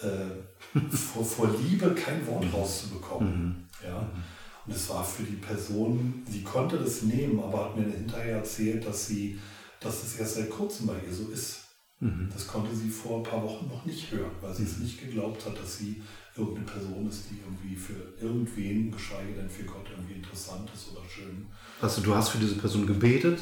äh, 0.01 0.89
vor, 0.95 1.23
vor, 1.23 1.49
Liebe 1.59 1.93
kein 1.93 2.25
Wort 2.27 2.45
mhm. 2.45 2.51
rauszubekommen. 2.51 3.29
Mhm. 3.29 3.55
Ja? 3.85 4.01
Mhm. 4.01 4.23
Und 4.65 4.75
es 4.75 4.89
war 4.89 5.03
für 5.03 5.23
die 5.23 5.35
Person, 5.35 6.23
sie 6.29 6.43
konnte 6.43 6.77
das 6.77 7.01
nehmen, 7.03 7.39
aber 7.39 7.65
hat 7.65 7.77
mir 7.77 7.83
hinterher 7.83 8.37
erzählt, 8.37 8.85
dass 8.85 9.07
sie, 9.07 9.39
dass 9.79 10.01
das 10.01 10.15
erst 10.15 10.35
seit 10.35 10.49
kurzem 10.49 10.87
bei 10.87 10.95
ihr 11.05 11.13
so 11.13 11.29
ist. 11.29 11.63
Mhm. 11.99 12.29
Das 12.31 12.47
konnte 12.47 12.73
sie 12.75 12.89
vor 12.89 13.17
ein 13.17 13.23
paar 13.23 13.43
Wochen 13.43 13.67
noch 13.67 13.85
nicht 13.85 14.11
hören, 14.11 14.31
weil 14.41 14.53
sie 14.53 14.63
es 14.63 14.77
nicht 14.79 14.99
geglaubt 14.99 15.45
hat, 15.45 15.57
dass 15.57 15.77
sie 15.77 16.01
irgendeine 16.35 16.65
Person 16.65 17.07
ist, 17.07 17.29
die 17.29 17.39
irgendwie 17.39 17.75
für 17.75 18.13
irgendwen, 18.19 18.91
geschweige 18.91 19.33
denn 19.33 19.49
für 19.49 19.63
Gott, 19.63 19.85
irgendwie 19.91 20.15
interessant 20.15 20.69
ist 20.73 20.91
oder 20.91 21.07
schön. 21.07 21.47
Also 21.81 22.01
du 22.01 22.15
hast 22.15 22.29
für 22.29 22.39
diese 22.39 22.55
Person 22.55 22.87
gebetet, 22.87 23.39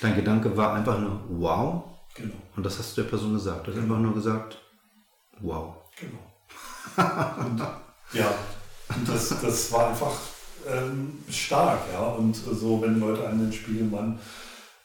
dein 0.00 0.16
Gedanke 0.16 0.56
war 0.56 0.74
einfach 0.74 0.98
nur 1.00 1.24
wow. 1.28 1.84
Genau. 2.14 2.34
Und 2.56 2.64
das 2.64 2.78
hast 2.78 2.96
du 2.96 3.02
der 3.02 3.08
Person 3.08 3.32
gesagt. 3.34 3.66
Du 3.66 3.70
hast 3.70 3.80
genau. 3.80 3.94
einfach 3.94 4.04
nur 4.04 4.14
gesagt, 4.14 4.58
wow. 5.40 5.76
Genau. 5.98 7.46
und, 7.46 7.58
ja, 8.12 8.34
das, 9.06 9.40
das 9.40 9.72
war 9.72 9.88
einfach 9.88 10.12
ähm, 10.66 11.18
stark, 11.30 11.80
ja. 11.92 12.00
Und 12.00 12.34
so, 12.34 12.80
wenn 12.82 13.00
Leute 13.00 13.26
einen 13.28 13.50
den 13.50 13.52
Spiegelmann, 13.52 14.18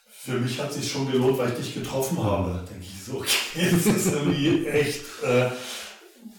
für 0.08 0.40
mich 0.40 0.60
hat 0.60 0.70
es 0.70 0.76
sich 0.76 0.92
schon 0.92 1.12
gelohnt, 1.12 1.38
weil 1.38 1.50
ich 1.50 1.58
dich 1.58 1.74
getroffen 1.76 2.22
habe. 2.24 2.64
Denke 2.70 2.84
ich 2.84 3.04
so, 3.04 3.20
okay, 3.20 3.66
es 3.76 3.86
ist 3.86 4.14
irgendwie 4.14 4.68
echt, 4.68 5.06
äh, 5.24 5.50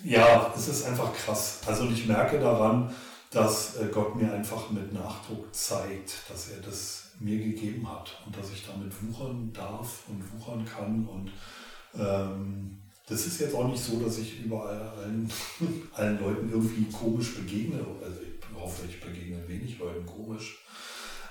ja, 0.04 0.52
es 0.56 0.68
ist 0.68 0.86
einfach 0.86 1.12
krass. 1.14 1.60
Also 1.66 1.88
ich 1.88 2.06
merke 2.06 2.38
daran, 2.38 2.94
dass 3.30 3.76
äh, 3.76 3.86
Gott 3.86 4.16
mir 4.16 4.32
einfach 4.32 4.70
mit 4.70 4.92
Nachdruck 4.92 5.54
zeigt, 5.54 6.12
dass 6.28 6.50
er 6.50 6.60
das 6.60 7.10
mir 7.20 7.38
gegeben 7.38 7.88
hat 7.90 8.18
und 8.26 8.36
dass 8.36 8.50
ich 8.50 8.66
damit 8.66 8.92
wuchern 9.02 9.52
darf 9.52 10.04
und 10.08 10.22
wuchern 10.34 10.64
kann. 10.64 11.06
Und 11.06 11.32
ähm, 11.98 12.78
das 13.10 13.26
ist 13.26 13.40
jetzt 13.40 13.54
auch 13.54 13.66
nicht 13.66 13.82
so, 13.82 13.98
dass 13.98 14.18
ich 14.18 14.44
überall 14.44 14.80
allen, 14.96 15.30
allen 15.94 16.20
Leuten 16.20 16.48
irgendwie 16.50 16.84
komisch 16.90 17.34
begegne. 17.34 17.78
Also 18.02 18.18
ich 18.22 18.60
hoffe, 18.60 18.82
ich 18.88 19.00
begegne 19.00 19.36
wenig 19.48 19.78
Leuten 19.78 20.06
komisch. 20.06 20.62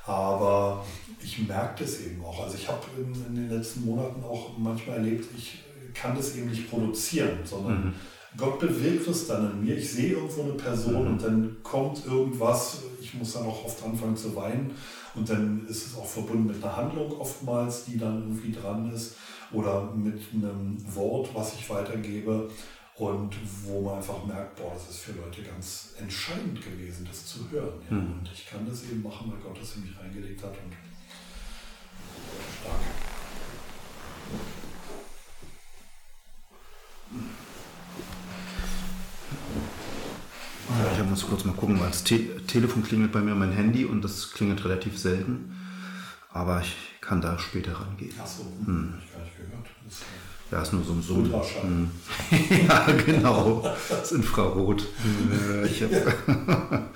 Aber 0.05 0.85
ich 1.23 1.47
merke 1.47 1.83
das 1.83 2.01
eben 2.01 2.23
auch. 2.23 2.43
Also 2.43 2.57
ich 2.57 2.67
habe 2.67 2.81
in, 2.97 3.13
in, 3.27 3.35
den 3.35 3.49
letzten 3.49 3.85
Monaten 3.85 4.23
auch 4.23 4.57
manchmal 4.57 4.97
erlebt, 4.97 5.25
ich 5.37 5.59
kann 5.93 6.15
das 6.15 6.35
eben 6.35 6.49
nicht 6.49 6.69
produzieren, 6.69 7.39
sondern 7.45 7.85
mhm. 7.85 7.93
Gott 8.37 8.59
bewirkt 8.59 9.07
es 9.07 9.27
dann 9.27 9.51
in 9.51 9.65
mir. 9.65 9.77
Ich 9.77 9.91
sehe 9.91 10.13
irgendwo 10.13 10.43
eine 10.43 10.53
Person 10.53 11.03
mhm. 11.03 11.07
und 11.07 11.23
dann 11.23 11.57
kommt 11.63 12.05
irgendwas. 12.05 12.83
Ich 13.01 13.13
muss 13.13 13.33
dann 13.33 13.45
auch 13.45 13.65
oft 13.65 13.83
anfangen 13.83 14.17
zu 14.17 14.35
weinen. 14.35 14.71
Und 15.15 15.29
dann 15.29 15.65
ist 15.67 15.87
es 15.87 15.97
auch 15.97 16.05
verbunden 16.05 16.47
mit 16.47 16.63
einer 16.63 16.75
Handlung 16.75 17.11
oftmals, 17.19 17.85
die 17.85 17.97
dann 17.97 18.21
irgendwie 18.21 18.51
dran 18.51 18.91
ist. 18.91 19.15
Oder 19.51 19.91
mit 19.93 20.21
einem 20.33 20.77
Wort, 20.95 21.29
was 21.33 21.55
ich 21.55 21.69
weitergebe. 21.69 22.49
Und 22.95 23.33
wo 23.63 23.81
man 23.81 23.95
einfach 23.95 24.25
merkt, 24.25 24.57
boah, 24.57 24.73
das 24.73 24.89
ist 24.89 24.99
für 24.99 25.13
Leute 25.13 25.41
ganz 25.41 25.93
entscheidend 25.97 26.61
gewesen, 26.61 27.07
das 27.09 27.25
zu 27.25 27.49
hören. 27.49 27.81
Ja. 27.89 27.95
Mhm. 27.95 28.19
Und 28.19 28.29
ich 28.33 28.45
kann 28.45 28.67
das 28.67 28.83
eben 28.83 29.01
machen, 29.01 29.31
weil 29.31 29.39
Gott 29.39 29.61
das 29.61 29.77
in 29.77 29.83
mich 29.83 29.97
reingelegt 29.97 30.43
hat. 30.43 30.51
Und 30.51 30.73
stark. 32.61 32.81
Ich 40.93 41.09
muss 41.09 41.27
kurz 41.27 41.45
mal 41.45 41.53
gucken, 41.53 41.79
weil 41.79 41.89
das 41.89 42.03
Te 42.03 42.19
Telefon 42.47 42.83
klingelt 42.83 43.11
bei 43.11 43.21
mir 43.21 43.35
mein 43.35 43.51
Handy 43.51 43.85
und 43.85 44.03
das 44.03 44.31
klingelt 44.31 44.63
relativ 44.65 44.97
selten. 44.97 45.55
Aber 46.31 46.61
ich 46.61 46.75
kann 47.01 47.21
da 47.21 47.39
später 47.39 47.73
rangehen. 47.73 48.13
Achso, 48.19 48.43
hm. 48.65 48.93
ich 49.03 49.11
gar 49.11 49.23
nicht 49.23 49.37
gehört. 49.37 49.65
Das 49.85 50.01
ja, 50.51 50.61
ist 50.61 50.73
nur 50.73 50.83
so 50.83 50.93
ein 50.93 51.01
Zoom. 51.01 51.31
Hm. 51.61 51.91
ja, 52.67 52.87
genau. 53.05 53.63
Das 53.89 54.11
Infrarot. 54.11 54.85
ich 55.65 55.83
habe 55.83 56.13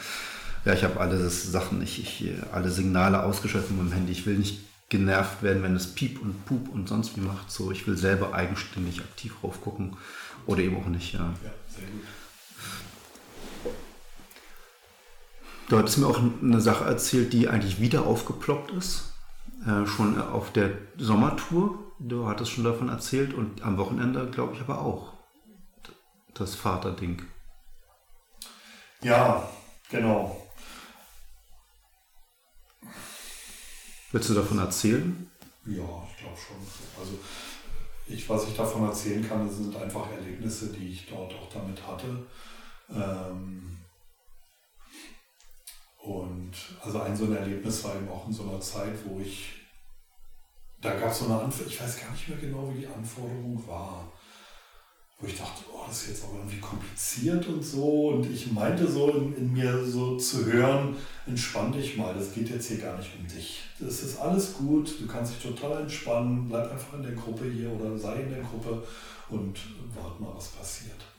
ja, 0.66 0.74
ich 0.74 0.84
habe 0.84 1.00
alle 1.00 1.30
Sachen, 1.30 1.82
ich, 1.82 2.00
ich, 2.00 2.34
alle 2.52 2.70
Signale 2.70 3.24
ausgeschaltet 3.24 3.72
mit 3.72 3.80
meinem 3.80 3.94
Handy. 3.94 4.12
Ich 4.12 4.26
will 4.26 4.38
nicht 4.38 4.60
genervt 4.90 5.42
werden, 5.42 5.64
wenn 5.64 5.76
es 5.76 5.96
Piep 5.96 6.22
und 6.22 6.46
Pup 6.46 6.70
und 6.70 6.88
sonst 6.88 7.16
wie 7.16 7.22
macht. 7.22 7.52
So, 7.52 7.72
ich 7.72 7.88
will 7.88 7.98
selber 7.98 8.34
eigenständig 8.34 9.00
aktiv 9.00 9.34
raufgucken 9.44 9.98
oder 10.46 10.62
eben 10.62 10.78
auch 10.78 10.88
nicht. 10.88 11.14
Ja, 11.14 11.34
ja 11.44 11.52
sehr 11.76 11.88
gut. 11.88 12.04
Du 15.70 15.78
hattest 15.78 15.98
mir 15.98 16.08
auch 16.08 16.20
eine 16.20 16.62
Sache 16.62 16.86
erzählt, 16.86 17.34
die 17.34 17.48
eigentlich 17.48 17.80
wieder 17.80 18.06
aufgeploppt 18.06 18.72
ist. 18.72 19.14
Äh, 19.66 19.86
schon 19.86 20.22
auf 20.22 20.52
der 20.52 20.72
Sommertour. 20.98 21.80
Du 22.00 22.28
hattest 22.28 22.52
schon 22.52 22.66
davon 22.66 22.90
erzählt 22.90 23.34
und 23.34 23.62
am 23.64 23.78
Wochenende, 23.78 24.30
glaube 24.30 24.56
ich, 24.56 24.62
aber 24.62 24.82
auch. 24.82 25.14
Das 26.34 26.56
Vaterding. 26.56 27.22
Ja, 29.02 29.48
genau. 29.90 30.36
Willst 34.12 34.30
du 34.30 34.34
davon 34.34 34.60
erzählen? 34.60 35.30
Ja, 35.66 36.08
ich 36.10 36.18
glaube 36.18 36.38
schon. 36.38 36.58
Also 37.00 37.18
ich, 38.08 38.28
was 38.28 38.48
ich 38.48 38.56
davon 38.56 38.84
erzählen 38.86 39.28
kann, 39.28 39.50
sind 39.50 39.76
einfach 39.76 40.12
Erlebnisse, 40.12 40.74
die 40.74 40.90
ich 40.90 41.08
dort 41.08 41.34
auch 41.34 41.50
damit 41.54 41.86
hatte. 41.88 42.26
Ähm, 42.94 43.78
und 46.04 46.52
also 46.84 47.02
ein 47.02 47.16
so 47.16 47.26
ein 47.26 47.36
Erlebnis 47.36 47.84
war 47.86 47.96
eben 47.96 48.10
auch 48.10 48.28
in 48.28 48.34
so 48.34 48.44
einer 48.44 48.60
Zeit, 48.60 48.94
wo 49.06 49.22
ich, 49.22 49.54
da 50.82 50.96
gab 50.96 51.12
es 51.12 51.20
so 51.20 51.26
eine 51.26 51.40
Anforderung, 51.40 51.72
ich 51.72 51.82
weiß 51.82 52.02
gar 52.02 52.12
nicht 52.12 52.28
mehr 52.28 52.38
genau, 52.38 52.70
wie 52.74 52.82
die 52.82 52.88
Anforderung 52.88 53.64
war, 53.66 54.12
wo 55.18 55.28
ich 55.28 55.38
dachte, 55.38 55.64
oh, 55.74 55.86
das 55.88 56.04
ist 56.04 56.10
jetzt 56.10 56.24
aber 56.26 56.40
irgendwie 56.40 56.60
kompliziert 56.60 57.48
und 57.48 57.64
so. 57.64 58.10
Und 58.10 58.30
ich 58.30 58.52
meinte 58.52 58.86
so 58.86 59.12
in, 59.12 59.34
in 59.38 59.54
mir 59.54 59.86
so 59.86 60.18
zu 60.18 60.46
hören, 60.46 60.98
entspann 61.26 61.72
dich 61.72 61.96
mal, 61.96 62.14
das 62.14 62.34
geht 62.34 62.50
jetzt 62.50 62.68
hier 62.68 62.80
gar 62.80 62.98
nicht 62.98 63.12
um 63.18 63.26
dich. 63.26 63.62
Das 63.80 64.04
ist 64.04 64.20
alles 64.20 64.56
gut, 64.56 65.00
du 65.00 65.08
kannst 65.08 65.36
dich 65.36 65.42
total 65.42 65.84
entspannen, 65.84 66.50
bleib 66.50 66.70
einfach 66.70 66.96
in 66.96 67.04
der 67.04 67.14
Gruppe 67.14 67.50
hier 67.50 67.72
oder 67.72 67.98
sei 67.98 68.24
in 68.24 68.30
der 68.32 68.44
Gruppe 68.44 68.86
und 69.30 69.58
warte 69.96 70.22
mal, 70.22 70.36
was 70.36 70.50
passiert. 70.50 71.13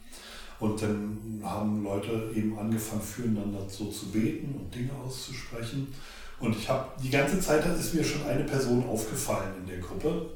Und 0.61 0.81
dann 0.81 1.41
haben 1.43 1.83
Leute 1.83 2.31
eben 2.35 2.59
angefangen, 2.59 3.03
füreinander 3.03 3.69
so 3.69 3.87
zu 3.91 4.07
beten 4.07 4.55
und 4.55 4.75
Dinge 4.75 4.93
auszusprechen. 5.05 5.93
Und 6.41 6.57
ich 6.57 6.69
habe 6.69 6.89
die 7.03 7.11
ganze 7.11 7.41
Zeit 7.41 7.65
ist 7.67 7.95
mir 7.95 8.05
schon 8.05 8.27
eine 8.27 8.45
Person 8.45 8.85
aufgefallen 8.87 9.53
in 9.61 9.67
der 9.67 9.79
Gruppe. 9.79 10.31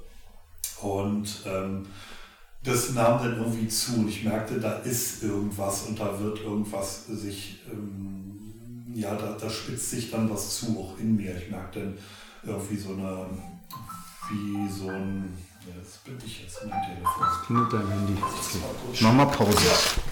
Und 0.80 1.42
ähm, 1.46 1.86
das 2.62 2.90
nahm 2.92 3.22
dann 3.22 3.38
irgendwie 3.38 3.68
zu. 3.68 3.94
Und 3.94 4.08
ich 4.08 4.24
merkte, 4.24 4.60
da 4.60 4.78
ist 4.78 5.22
irgendwas 5.22 5.82
und 5.82 5.98
da 5.98 6.18
wird 6.20 6.40
irgendwas 6.40 7.06
sich, 7.06 7.60
ähm, 7.72 8.92
ja, 8.94 9.14
da, 9.14 9.36
da 9.40 9.48
spitzt 9.48 9.90
sich 9.90 10.10
dann 10.10 10.28
was 10.30 10.58
zu, 10.58 10.78
auch 10.78 10.98
in 10.98 11.16
mir. 11.16 11.36
Ich 11.36 11.50
merkte 11.50 11.80
dann 11.80 11.98
irgendwie 12.44 12.76
so 12.76 12.90
eine, 12.90 13.26
wie 14.30 14.68
so 14.70 14.88
ein 14.88 15.36
Jetzt 15.76 16.04
bin 16.04 16.16
ich 16.24 16.42
jetzt 16.42 16.64
mit 16.64 16.72
dem 16.72 16.80
Telefon. 16.80 17.20
Das 17.20 17.42
klingelt 17.44 17.72
dein 17.72 17.88
Handy. 17.88 18.14
Okay. 18.14 18.98
Mach 19.00 19.12
mal 19.12 19.26
Pause. 19.26 19.58
Ja, 19.66 20.02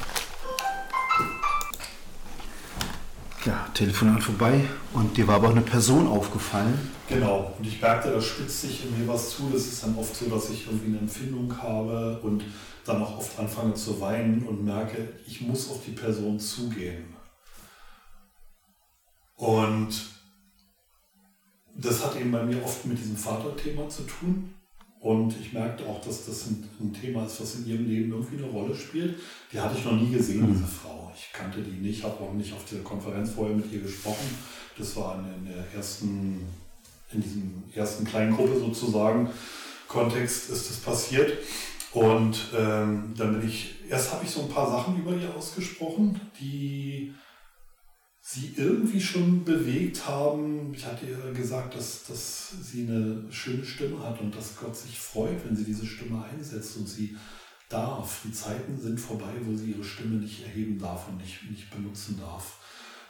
Telefonat 3.76 4.22
vorbei 4.22 4.64
und 4.94 5.18
dir 5.18 5.28
war 5.28 5.34
aber 5.34 5.48
auch 5.48 5.52
eine 5.52 5.60
Person 5.60 6.06
aufgefallen. 6.06 6.90
Genau, 7.08 7.54
und 7.58 7.66
ich 7.66 7.78
merkte, 7.80 8.10
da 8.10 8.20
spitzt 8.22 8.62
sich 8.62 8.86
in 8.86 8.98
mir 8.98 9.06
was 9.06 9.36
zu. 9.36 9.50
Das 9.52 9.66
ist 9.66 9.82
dann 9.82 9.96
oft 9.98 10.16
so, 10.16 10.30
dass 10.30 10.48
ich 10.48 10.66
irgendwie 10.66 10.86
eine 10.86 10.98
Empfindung 11.00 11.54
habe 11.60 12.18
und 12.22 12.42
dann 12.86 13.02
auch 13.02 13.18
oft 13.18 13.38
anfange 13.38 13.74
zu 13.74 14.00
weinen 14.00 14.46
und 14.46 14.64
merke, 14.64 15.10
ich 15.26 15.42
muss 15.42 15.68
auf 15.68 15.84
die 15.84 15.90
Person 15.90 16.40
zugehen. 16.40 17.04
Und 19.36 19.90
das 21.74 22.02
hat 22.02 22.16
eben 22.16 22.32
bei 22.32 22.42
mir 22.42 22.64
oft 22.64 22.86
mit 22.86 22.98
diesem 22.98 23.18
Vaterthema 23.18 23.86
zu 23.90 24.04
tun. 24.04 24.54
Und 25.06 25.36
ich 25.40 25.52
merkte 25.52 25.86
auch, 25.86 26.00
dass 26.00 26.26
das 26.26 26.48
ein, 26.48 26.68
ein, 26.80 26.92
Thema 26.92 27.26
ist, 27.26 27.40
was 27.40 27.54
in 27.54 27.68
ihrem 27.68 27.88
Leben 27.88 28.10
irgendwie 28.10 28.38
eine 28.42 28.50
Rolle 28.50 28.74
spielt. 28.74 29.14
Die 29.52 29.60
hatte 29.60 29.78
ich 29.78 29.84
noch 29.84 29.92
nie 29.92 30.10
gesehen, 30.10 30.40
mhm. 30.40 30.54
diese 30.54 30.66
Frau. 30.66 31.12
Ich 31.14 31.32
kannte 31.32 31.60
die 31.60 31.78
nicht, 31.80 32.02
habe 32.02 32.24
auch 32.24 32.32
nicht 32.32 32.52
auf 32.52 32.64
der 32.64 32.80
Konferenz 32.80 33.30
vorher 33.30 33.54
mit 33.54 33.70
ihr 33.70 33.82
gesprochen. 33.82 34.36
Das 34.76 34.96
war 34.96 35.24
in, 35.38 35.46
der 35.46 35.64
ersten, 35.76 36.40
in 37.12 37.22
diesem 37.22 37.62
ersten 37.72 38.04
kleinen 38.04 38.34
Gruppe 38.34 38.58
sozusagen, 38.58 39.30
Kontext 39.86 40.50
ist 40.50 40.70
das 40.70 40.78
passiert. 40.78 41.38
Und 41.92 42.50
ähm, 42.58 43.14
dann 43.16 43.38
bin 43.38 43.48
ich, 43.48 43.76
erst 43.88 44.12
habe 44.12 44.24
ich 44.24 44.30
so 44.32 44.40
ein 44.40 44.48
paar 44.48 44.68
Sachen 44.68 44.98
über 44.98 45.12
ihr 45.12 45.32
ausgesprochen, 45.36 46.20
die 46.40 47.14
sie 48.28 48.54
irgendwie 48.56 49.00
schon 49.00 49.44
bewegt 49.44 50.08
haben. 50.08 50.74
Ich 50.74 50.84
hatte 50.84 51.06
ihr 51.06 51.32
gesagt, 51.32 51.76
dass, 51.76 52.04
dass 52.06 52.50
sie 52.60 52.82
eine 52.82 53.24
schöne 53.30 53.64
Stimme 53.64 54.02
hat 54.02 54.20
und 54.20 54.34
dass 54.34 54.56
Gott 54.56 54.76
sich 54.76 54.98
freut, 54.98 55.44
wenn 55.44 55.54
sie 55.54 55.62
diese 55.62 55.86
Stimme 55.86 56.24
einsetzt 56.24 56.76
und 56.76 56.88
sie 56.88 57.16
darf. 57.68 58.22
Die 58.24 58.32
Zeiten 58.32 58.80
sind 58.80 58.98
vorbei, 58.98 59.32
wo 59.42 59.56
sie 59.56 59.70
ihre 59.70 59.84
Stimme 59.84 60.16
nicht 60.16 60.42
erheben 60.42 60.76
darf 60.76 61.06
und 61.06 61.18
nicht, 61.18 61.48
nicht 61.48 61.70
benutzen 61.70 62.18
darf. 62.20 62.58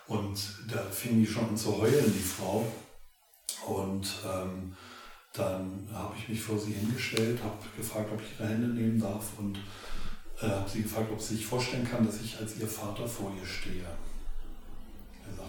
Und 0.06 0.38
da 0.70 0.82
fing 0.82 1.18
die 1.18 1.26
schon 1.26 1.49
an 1.49 1.56
zu 1.56 1.78
heulen, 1.78 2.12
die 2.14 2.23
Frau. 2.23 2.70
Und 3.66 4.06
ähm, 4.23 4.76
dann 5.32 5.88
habe 5.94 6.14
ich 6.18 6.28
mich 6.28 6.42
vor 6.42 6.58
sie 6.58 6.73
hingestellt, 6.73 7.42
habe 7.42 7.56
gefragt, 7.75 8.11
ob 8.12 8.20
ich 8.20 8.38
ihre 8.38 8.50
Hände 8.50 8.68
nehmen 8.68 9.00
darf 9.00 9.38
und 9.38 9.58
äh, 10.42 10.46
habe 10.46 10.68
sie 10.68 10.82
gefragt, 10.82 11.11
ob 11.11 11.23
sie 11.23 11.37
sich 11.37 11.46
vorstellen 11.46 11.88
kann, 11.88 12.04
dass 12.04 12.20
ich 12.20 12.37
als 12.38 12.58
ihr 12.58 12.68
Vater 12.68 13.08
vor 13.08 13.32
ihr 13.40 13.46
stehe. 13.46 13.87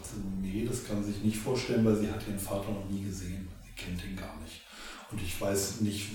Sagte, 0.03 0.19
nee, 0.41 0.65
das 0.65 0.85
kann 0.85 1.03
sie 1.03 1.11
sich 1.11 1.23
nicht 1.23 1.37
vorstellen, 1.37 1.85
weil 1.85 1.95
sie 1.95 2.11
hat 2.11 2.27
ihren 2.27 2.39
Vater 2.39 2.71
noch 2.71 2.89
nie 2.89 3.03
gesehen. 3.03 3.47
Sie 3.63 3.81
kennt 3.81 4.03
ihn 4.05 4.15
gar 4.15 4.39
nicht. 4.41 4.61
Und 5.11 5.21
ich 5.21 5.39
weiß 5.39 5.81
nicht, 5.81 6.09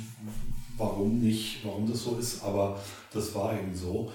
warum 0.77 1.19
nicht, 1.21 1.65
warum 1.65 1.91
das 1.91 2.03
so 2.03 2.17
ist, 2.17 2.43
aber 2.43 2.81
das 3.13 3.35
war 3.35 3.59
eben 3.59 3.75
so. 3.75 4.13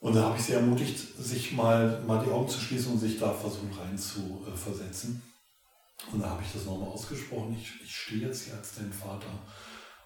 Und 0.00 0.16
da 0.16 0.24
habe 0.24 0.38
ich 0.38 0.44
sie 0.44 0.54
ermutigt, 0.54 0.98
sich 1.18 1.52
mal, 1.52 2.02
mal 2.06 2.24
die 2.24 2.30
Augen 2.30 2.48
zu 2.48 2.58
schließen 2.58 2.92
und 2.92 2.98
sich 2.98 3.18
da 3.18 3.32
versuchen 3.32 3.70
rein 3.78 3.98
zu 3.98 4.44
äh, 4.48 4.56
versetzen. 4.56 5.22
Und 6.10 6.20
da 6.20 6.30
habe 6.30 6.42
ich 6.42 6.52
das 6.52 6.64
nochmal 6.64 6.88
ausgesprochen. 6.88 7.54
Ich, 7.60 7.70
ich 7.84 7.94
stehe 7.94 8.26
jetzt 8.26 8.44
hier 8.44 8.54
als 8.54 8.74
dein 8.76 8.90
Vater. 8.92 9.28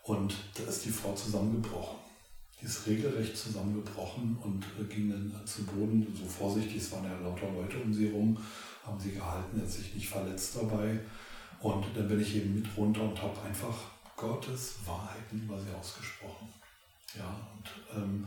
Und 0.02 0.34
da 0.54 0.64
ist 0.64 0.84
die 0.84 0.90
Frau 0.90 1.14
zusammengebrochen. 1.14 1.98
die 2.60 2.66
ist 2.66 2.86
regelrecht 2.86 3.36
zusammengebrochen 3.36 4.36
und 4.42 4.64
äh, 4.80 4.92
ging 4.92 5.10
dann 5.10 5.46
zu 5.46 5.64
Boden, 5.64 6.06
so 6.18 6.26
vorsichtig, 6.26 6.76
es 6.76 6.90
waren 6.90 7.04
ja 7.04 7.18
lauter 7.20 7.50
Leute 7.52 7.78
um 7.78 7.94
sie 7.94 8.08
herum, 8.08 8.36
haben 8.84 9.00
sie 9.00 9.12
gehalten, 9.12 9.58
er 9.58 9.62
hat 9.62 9.70
sich 9.70 9.94
nicht 9.94 10.08
verletzt 10.08 10.56
dabei. 10.56 11.00
Und 11.60 11.84
dann 11.94 12.08
bin 12.08 12.20
ich 12.20 12.36
eben 12.36 12.56
mit 12.56 12.76
runter 12.76 13.02
und 13.02 13.20
habe 13.20 13.40
einfach 13.42 13.74
Gottes 14.16 14.76
Wahrheiten 14.84 15.42
über 15.44 15.58
sie 15.58 15.74
ausgesprochen. 15.78 16.48
Ja, 17.16 17.36
und 17.54 17.96
ähm, 17.96 18.26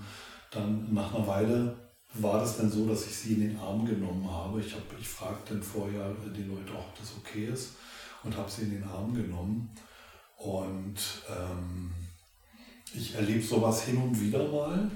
dann 0.51 0.93
nach 0.93 1.13
einer 1.13 1.27
Weile 1.27 1.75
war 2.13 2.39
das 2.39 2.57
dann 2.57 2.71
so, 2.71 2.87
dass 2.87 3.05
ich 3.05 3.15
sie 3.15 3.33
in 3.33 3.41
den 3.41 3.59
Arm 3.59 3.85
genommen 3.85 4.29
habe. 4.29 4.59
Ich, 4.59 4.73
hab, 4.73 4.81
ich 4.99 5.07
fragte 5.07 5.53
dann 5.53 5.63
vorher 5.63 6.15
die 6.35 6.43
Leute, 6.43 6.73
ob 6.73 6.97
das 6.97 7.13
okay 7.17 7.47
ist 7.47 7.75
und 8.23 8.35
habe 8.35 8.49
sie 8.49 8.63
in 8.63 8.71
den 8.71 8.83
Arm 8.83 9.13
genommen. 9.13 9.69
Und 10.37 10.97
ähm, 11.29 11.91
ich 12.93 13.15
erlebe 13.15 13.43
sowas 13.43 13.83
hin 13.83 13.97
und 13.97 14.19
wieder 14.19 14.47
mal. 14.47 14.89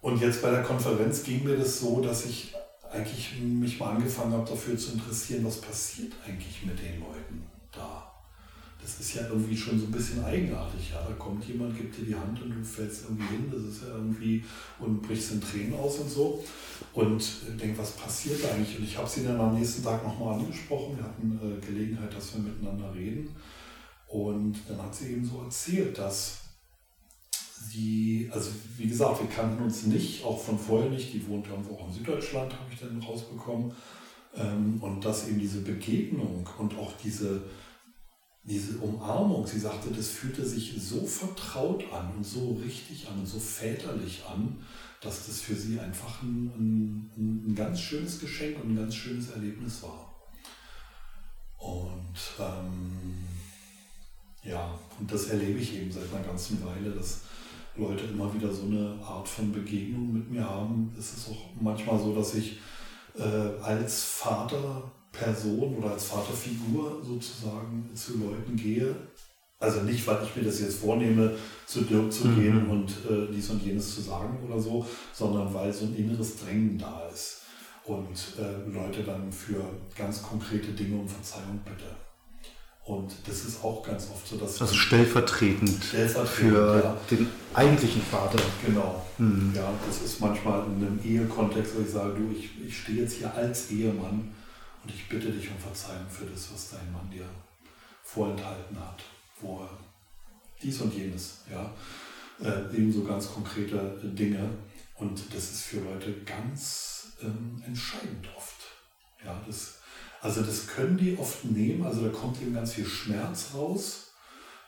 Und 0.00 0.20
jetzt 0.20 0.42
bei 0.42 0.50
der 0.50 0.62
Konferenz 0.62 1.22
ging 1.22 1.44
mir 1.44 1.56
das 1.56 1.80
so, 1.80 2.00
dass 2.00 2.26
ich 2.26 2.54
eigentlich 2.92 3.40
mich 3.40 3.80
mal 3.80 3.96
angefangen 3.96 4.32
habe, 4.32 4.48
dafür 4.48 4.76
zu 4.76 4.92
interessieren, 4.92 5.44
was 5.44 5.60
passiert 5.60 6.12
eigentlich 6.26 6.64
mit 6.64 6.78
den 6.78 7.00
Leuten 7.00 7.42
da. 7.70 8.08
Das 8.80 8.98
ist 8.98 9.14
ja 9.14 9.28
irgendwie 9.28 9.56
schon 9.56 9.78
so 9.78 9.86
ein 9.86 9.92
bisschen 9.92 10.24
eigenartig. 10.24 10.90
Ja? 10.90 11.06
Da 11.08 11.14
kommt 11.14 11.44
jemand, 11.44 11.76
gibt 11.76 11.96
dir 11.96 12.04
die 12.04 12.14
Hand 12.14 12.42
und 12.42 12.50
du 12.50 12.64
fällst 12.64 13.04
irgendwie 13.04 13.36
hin. 13.36 13.50
Das 13.50 13.62
ist 13.62 13.82
ja 13.82 13.94
irgendwie 13.94 14.44
und 14.80 15.00
brichst 15.00 15.32
in 15.32 15.40
Tränen 15.40 15.74
aus 15.74 15.98
und 15.98 16.10
so. 16.10 16.44
Und 16.92 17.24
denk, 17.60 17.78
was 17.78 17.92
passiert 17.92 18.40
eigentlich? 18.44 18.78
Und 18.78 18.84
ich 18.84 18.98
habe 18.98 19.08
sie 19.08 19.24
dann 19.24 19.40
am 19.40 19.54
nächsten 19.54 19.84
Tag 19.84 20.02
nochmal 20.02 20.40
angesprochen. 20.40 20.96
Wir 20.96 21.04
hatten 21.04 21.38
äh, 21.40 21.64
Gelegenheit, 21.64 22.12
dass 22.12 22.34
wir 22.34 22.42
miteinander 22.42 22.92
reden. 22.92 23.28
Und 24.08 24.56
dann 24.68 24.82
hat 24.82 24.94
sie 24.94 25.12
eben 25.12 25.24
so 25.24 25.42
erzählt, 25.42 25.96
dass 25.96 26.41
sie, 27.70 28.28
also 28.32 28.50
wie 28.76 28.88
gesagt, 28.88 29.20
wir 29.20 29.28
kannten 29.28 29.62
uns 29.62 29.84
nicht, 29.84 30.24
auch 30.24 30.40
von 30.40 30.58
vorher 30.58 30.90
nicht. 30.90 31.12
Die 31.12 31.26
wohnt 31.28 31.46
irgendwo 31.48 31.74
auch 31.74 31.88
in 31.88 31.94
Süddeutschland, 31.94 32.52
habe 32.52 32.72
ich 32.72 32.80
dann 32.80 33.00
rausbekommen. 33.00 33.72
Ähm, 34.34 34.82
und 34.82 35.04
dass 35.04 35.28
eben 35.28 35.38
diese 35.38 35.60
Begegnung 35.60 36.48
und 36.58 36.76
auch 36.78 36.92
diese 37.02 37.42
diese 38.44 38.78
Umarmung, 38.78 39.46
sie 39.46 39.60
sagte, 39.60 39.90
das 39.90 40.08
fühlte 40.08 40.44
sich 40.44 40.74
so 40.76 41.06
vertraut 41.06 41.84
an 41.92 42.12
und 42.16 42.26
so 42.26 42.54
richtig 42.54 43.06
an 43.08 43.20
und 43.20 43.26
so 43.26 43.38
väterlich 43.38 44.24
an, 44.28 44.58
dass 45.00 45.26
das 45.26 45.40
für 45.40 45.54
sie 45.54 45.78
einfach 45.78 46.22
ein, 46.22 46.46
ein, 46.56 47.46
ein 47.48 47.54
ganz 47.54 47.80
schönes 47.80 48.18
Geschenk 48.18 48.62
und 48.62 48.72
ein 48.72 48.76
ganz 48.76 48.94
schönes 48.94 49.30
Erlebnis 49.30 49.82
war. 49.82 50.12
Und 51.58 52.16
ähm, 52.40 53.24
ja, 54.42 54.76
und 54.98 55.12
das 55.12 55.26
erlebe 55.26 55.60
ich 55.60 55.74
eben 55.76 55.92
seit 55.92 56.12
einer 56.12 56.24
ganzen 56.24 56.64
Weile, 56.64 56.90
dass 56.90 57.22
Leute 57.76 58.04
immer 58.04 58.32
wieder 58.34 58.52
so 58.52 58.64
eine 58.64 58.98
Art 59.02 59.26
von 59.26 59.52
Begegnung 59.52 60.12
mit 60.12 60.30
mir 60.30 60.48
haben. 60.48 60.94
Es 60.98 61.14
ist 61.14 61.30
auch 61.30 61.50
manchmal 61.60 61.98
so, 61.98 62.14
dass 62.14 62.34
ich 62.34 62.58
äh, 63.18 63.62
als 63.62 64.04
Vater 64.04 64.90
Person 65.10 65.76
oder 65.76 65.92
als 65.92 66.04
Vaterfigur 66.04 67.02
sozusagen 67.02 67.90
zu 67.94 68.18
Leuten 68.18 68.56
gehe. 68.56 68.94
Also 69.58 69.82
nicht, 69.82 70.06
weil 70.06 70.18
ich 70.24 70.34
mir 70.34 70.42
das 70.42 70.60
jetzt 70.60 70.80
vornehme, 70.80 71.36
zu 71.66 71.82
Dirk 71.82 72.12
zu 72.12 72.28
mhm. 72.28 72.40
gehen 72.40 72.66
und 72.68 72.90
äh, 73.08 73.32
dies 73.32 73.48
und 73.50 73.62
jenes 73.62 73.94
zu 73.94 74.00
sagen 74.00 74.38
oder 74.44 74.60
so, 74.60 74.84
sondern 75.12 75.54
weil 75.54 75.72
so 75.72 75.84
ein 75.84 75.94
inneres 75.94 76.36
Drängen 76.38 76.78
da 76.78 77.08
ist 77.12 77.42
und 77.84 78.16
äh, 78.38 78.70
Leute 78.70 79.02
dann 79.04 79.30
für 79.30 79.62
ganz 79.96 80.22
konkrete 80.22 80.72
Dinge 80.72 81.00
um 81.00 81.08
Verzeihung 81.08 81.60
bitte. 81.64 81.94
Und 82.84 83.14
das 83.26 83.44
ist 83.44 83.62
auch 83.62 83.82
ganz 83.84 84.08
oft 84.10 84.26
so, 84.26 84.36
dass. 84.36 84.60
Also 84.60 84.74
stellvertretend, 84.74 85.84
stellvertretend 85.84 86.28
für 86.28 86.82
ja. 86.82 86.96
den 87.10 87.28
eigentlichen 87.54 88.02
Vater. 88.02 88.38
Genau. 88.66 89.04
Mhm. 89.18 89.52
Ja, 89.54 89.72
das 89.86 90.02
ist 90.02 90.20
manchmal 90.20 90.66
in 90.66 90.86
einem 90.86 91.00
Ehekontext, 91.04 91.76
wo 91.76 91.82
ich 91.82 91.90
sage, 91.90 92.14
du, 92.14 92.34
ich, 92.36 92.50
ich 92.66 92.76
stehe 92.76 93.02
jetzt 93.02 93.18
hier 93.18 93.32
als 93.34 93.70
Ehemann 93.70 94.34
und 94.82 94.92
ich 94.92 95.08
bitte 95.08 95.30
dich 95.30 95.48
um 95.48 95.58
Verzeihung 95.58 96.08
für 96.08 96.24
das, 96.24 96.52
was 96.52 96.70
dein 96.70 96.92
Mann 96.92 97.08
dir 97.08 97.26
vorenthalten 98.02 98.76
hat, 98.78 99.02
wo 99.40 99.60
er 99.60 99.70
dies 100.60 100.80
und 100.80 100.92
jenes, 100.92 101.38
ja, 101.50 101.72
äh, 102.44 102.76
ebenso 102.76 103.04
ganz 103.04 103.32
konkrete 103.32 103.96
Dinge. 104.02 104.50
Und 104.96 105.22
das 105.32 105.52
ist 105.52 105.62
für 105.62 105.80
Leute 105.80 106.12
ganz 106.24 107.12
ähm, 107.22 107.62
entscheidend 107.64 108.28
oft. 108.36 108.56
Ja, 109.24 109.40
das, 109.46 109.78
also 110.22 110.40
das 110.42 110.68
können 110.68 110.96
die 110.96 111.18
oft 111.18 111.44
nehmen, 111.44 111.84
also 111.84 112.06
da 112.06 112.08
kommt 112.10 112.40
eben 112.40 112.54
ganz 112.54 112.74
viel 112.74 112.86
Schmerz 112.86 113.48
raus 113.54 114.12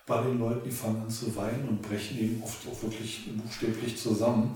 bei 0.05 0.21
den 0.21 0.41
Leuten, 0.41 0.69
die 0.69 0.75
fangen 0.75 1.03
an 1.03 1.09
zu 1.09 1.35
weinen 1.37 1.69
und 1.69 1.81
brechen 1.81 2.19
eben 2.19 2.43
oft 2.43 2.67
auch 2.67 2.83
wirklich 2.83 3.31
buchstäblich 3.37 3.97
zusammen. 3.97 4.53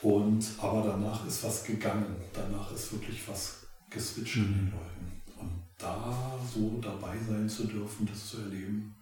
Und 0.00 0.46
aber 0.58 0.82
danach 0.86 1.26
ist 1.26 1.42
was 1.42 1.64
gegangen, 1.64 2.16
danach 2.32 2.72
ist 2.72 2.92
wirklich 2.92 3.20
was 3.26 3.66
geswitcht 3.90 4.36
mhm. 4.36 4.44
den 4.44 4.72
Leuten. 4.72 5.22
Und 5.40 5.62
da 5.76 6.38
so 6.54 6.78
dabei 6.80 7.16
sein 7.28 7.48
zu 7.48 7.66
dürfen, 7.66 8.06
das 8.06 8.28
zu 8.28 8.38
erleben, 8.38 8.94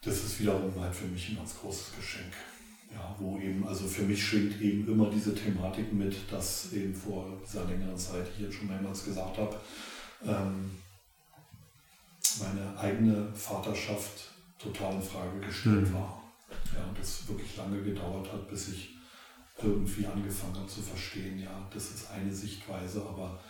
das 0.00 0.24
ist 0.24 0.38
wiederum 0.38 0.72
halt 0.80 0.94
für 0.94 1.06
mich 1.06 1.30
ein 1.30 1.36
ganz 1.38 1.58
großes 1.58 1.96
Geschenk. 1.96 2.32
Ja, 2.92 3.16
wo 3.18 3.36
eben, 3.40 3.66
also 3.66 3.88
für 3.88 4.02
mich 4.02 4.24
schwingt 4.24 4.60
eben 4.60 4.86
immer 4.86 5.10
diese 5.10 5.34
Thematik 5.34 5.92
mit, 5.92 6.14
dass 6.30 6.72
eben 6.72 6.94
vor 6.94 7.26
dieser 7.44 7.64
längeren 7.64 7.96
Zeit, 7.96 8.28
ich 8.36 8.44
jetzt 8.44 8.54
schon 8.54 8.68
mehrmals 8.68 9.04
gesagt 9.04 9.36
habe, 9.36 9.56
ähm, 10.26 10.70
meine 12.40 12.78
eigene 12.78 13.32
Vaterschaft 13.34 14.30
total 14.58 14.94
in 14.94 15.02
Frage 15.02 15.40
gestellt 15.40 15.88
mhm. 15.88 15.94
war. 15.94 16.22
Ja, 16.74 16.84
und 16.84 16.98
das 16.98 17.26
wirklich 17.28 17.56
lange 17.56 17.82
gedauert 17.82 18.32
hat, 18.32 18.48
bis 18.48 18.68
ich 18.68 18.94
irgendwie 19.62 20.06
angefangen 20.06 20.56
habe 20.56 20.66
zu 20.66 20.82
verstehen, 20.82 21.38
ja, 21.38 21.68
das 21.72 21.90
ist 21.90 22.10
eine 22.10 22.34
Sichtweise, 22.34 23.00
aber 23.02 23.40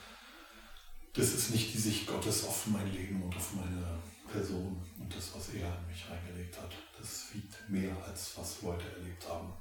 das 1.15 1.33
ist 1.33 1.51
nicht 1.51 1.73
die 1.73 1.79
Sicht 1.79 2.07
Gottes 2.07 2.47
auf 2.47 2.67
mein 2.67 2.93
Leben 2.93 3.23
und 3.23 3.35
auf 3.35 3.55
meine 3.55 4.01
Person 4.31 4.77
und 4.99 5.15
das, 5.15 5.31
was 5.35 5.49
er 5.51 5.67
in 5.67 5.87
mich 5.89 6.05
reingelegt 6.11 6.61
hat. 6.61 6.73
Das 6.99 7.27
wiegt 7.33 7.71
mehr, 7.71 7.97
als 8.07 8.33
was 8.37 8.63
Leute 8.63 8.85
erlebt 8.99 9.25
haben. 9.29 9.53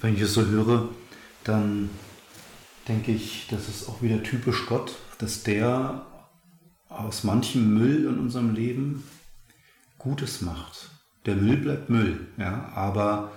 Wenn 0.00 0.14
ich 0.14 0.20
es 0.20 0.34
so 0.34 0.44
höre, 0.44 0.88
dann 1.42 1.90
denke 2.86 3.12
ich, 3.12 3.46
das 3.48 3.68
ist 3.68 3.88
auch 3.88 4.02
wieder 4.02 4.22
typisch 4.22 4.66
Gott, 4.66 4.94
dass 5.18 5.42
der 5.42 6.04
aus 6.98 7.24
manchem 7.24 7.74
Müll 7.74 8.06
in 8.06 8.18
unserem 8.18 8.54
Leben 8.54 9.04
Gutes 9.98 10.40
macht. 10.40 10.90
Der 11.26 11.36
Müll 11.36 11.56
bleibt 11.56 11.88
Müll, 11.90 12.26
ja, 12.36 12.70
aber 12.74 13.32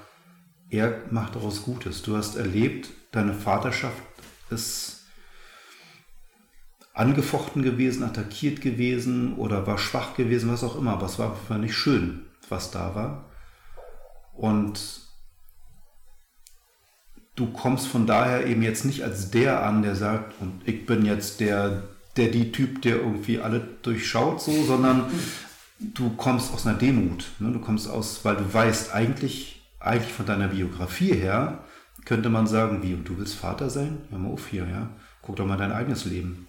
er 0.70 1.02
macht 1.12 1.36
daraus 1.36 1.64
Gutes. 1.64 2.02
Du 2.02 2.18
hast 2.18 2.36
erlebt, 2.36 2.90
deine 3.12 3.34
Vaterschaft 3.34 4.02
ist 4.50 5.06
angefochten 6.94 7.62
gewesen, 7.62 8.04
attackiert 8.04 8.62
gewesen 8.62 9.36
oder 9.36 9.68
war 9.68 9.78
schwach 9.78 10.16
gewesen, 10.16 10.50
was 10.52 10.64
auch 10.64 10.76
immer. 10.76 10.94
Aber 10.94 11.06
es 11.06 11.20
war 11.20 11.32
einfach 11.32 11.58
nicht 11.58 11.76
schön, 11.76 12.26
was 12.50 12.72
da 12.72 12.96
war. 12.96 13.26
Und 14.34 15.02
du 17.36 17.48
kommst 17.52 17.88
von 17.88 18.08
daher 18.08 18.46
eben 18.46 18.64
jetzt 18.64 18.84
nicht 18.84 19.04
als 19.04 19.32
der 19.32 19.64
an, 19.64 19.84
der 19.84 19.96
sagt, 19.96 20.34
und 20.42 20.68
ich 20.68 20.86
bin 20.86 21.06
jetzt 21.06 21.40
der, 21.40 21.84
der 22.18 22.30
die 22.30 22.52
Typ, 22.52 22.82
der 22.82 22.98
irgendwie 22.98 23.40
alle 23.40 23.60
durchschaut, 23.82 24.42
so, 24.42 24.64
sondern 24.64 25.06
du 25.80 26.12
kommst 26.12 26.54
aus 26.54 26.66
einer 26.66 26.78
Demut. 26.78 27.26
Ne? 27.40 27.52
Du 27.52 27.60
kommst 27.60 27.90
aus, 27.90 28.22
weil 28.24 28.36
du 28.36 28.54
weißt, 28.54 28.94
eigentlich, 28.94 29.62
eigentlich 29.80 30.14
von 30.14 30.26
deiner 30.26 30.48
Biografie 30.48 31.14
her, 31.14 31.64
könnte 32.06 32.30
man 32.30 32.48
sagen, 32.48 32.82
wie, 32.84 32.94
und 32.94 33.08
du 33.08 33.18
willst 33.18 33.36
Vater 33.36 33.70
sein? 33.70 33.98
Hör 34.10 34.20
mal 34.20 34.32
auf 34.32 34.48
hier, 34.48 34.68
ja. 34.68 34.90
Guck 35.22 35.36
doch 35.36 35.46
mal 35.46 35.58
dein 35.58 35.74
eigenes 35.74 36.06
Leben. 36.06 36.48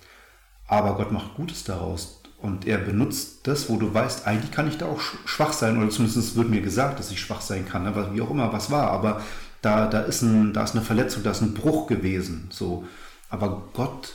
Aber 0.69 0.95
Gott 0.97 1.11
macht 1.11 1.35
Gutes 1.35 1.65
daraus. 1.65 2.23
Und 2.41 2.67
er 2.67 2.79
benutzt 2.79 3.49
das, 3.49 3.69
wo 3.69 3.77
du 3.77 3.93
weißt, 3.93 4.27
eigentlich 4.27 4.53
kann 4.53 4.69
ich 4.69 4.79
da 4.79 4.87
auch 4.87 5.01
schwach 5.01 5.53
sein, 5.53 5.77
oder 5.77 5.91
zumindest 5.91 6.37
wird 6.37 6.49
mir 6.49 6.61
gesagt, 6.61 7.01
dass 7.01 7.11
ich 7.11 7.21
schwach 7.21 7.41
sein 7.41 7.67
kann, 7.67 7.83
ne? 7.83 8.11
wie 8.13 8.21
auch 8.21 8.31
immer 8.31 8.53
was 8.53 8.71
war. 8.71 8.91
Aber 8.93 9.21
da, 9.61 9.89
da, 9.89 10.01
ist 10.01 10.23
ein, 10.23 10.53
da 10.53 10.63
ist 10.63 10.77
eine 10.77 10.85
Verletzung, 10.85 11.25
da 11.25 11.33
ist 11.33 11.41
ein 11.41 11.55
Bruch 11.55 11.89
gewesen. 11.89 12.47
So. 12.51 12.85
Aber 13.29 13.65
Gott 13.75 14.15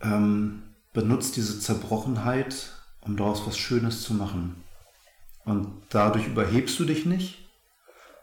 ähm, 0.00 0.62
benutzt 0.92 1.36
diese 1.36 1.60
Zerbrochenheit, 1.60 2.72
um 3.00 3.16
daraus 3.16 3.46
was 3.46 3.58
Schönes 3.58 4.02
zu 4.02 4.14
machen. 4.14 4.56
Und 5.44 5.68
dadurch 5.90 6.26
überhebst 6.26 6.78
du 6.80 6.84
dich 6.84 7.06
nicht, 7.06 7.48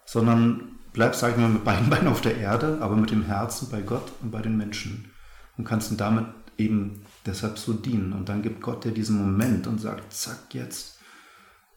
sondern 0.06 0.80
bleibst, 0.92 1.22
sag 1.22 1.32
ich 1.32 1.38
mal, 1.38 1.50
mit 1.50 1.64
beiden 1.64 1.90
Beinen 1.92 2.08
auf 2.08 2.22
der 2.22 2.38
Erde, 2.38 2.80
aber 2.82 2.96
mit 2.96 3.12
dem 3.12 3.24
Herzen 3.24 3.70
bei 3.70 3.82
Gott 3.82 4.12
und 4.22 4.32
bei 4.32 4.42
den 4.42 4.58
Menschen. 4.58 5.12
Und 5.58 5.66
kannst 5.66 6.00
damit 6.00 6.26
eben 6.58 7.06
deshalb 7.26 7.58
so 7.58 7.74
dienen. 7.74 8.14
Und 8.14 8.30
dann 8.30 8.42
gibt 8.42 8.62
Gott 8.62 8.84
dir 8.84 8.92
diesen 8.92 9.18
Moment 9.18 9.68
und 9.68 9.80
sagt, 9.80 10.14
zack, 10.14 10.54
jetzt. 10.54 11.00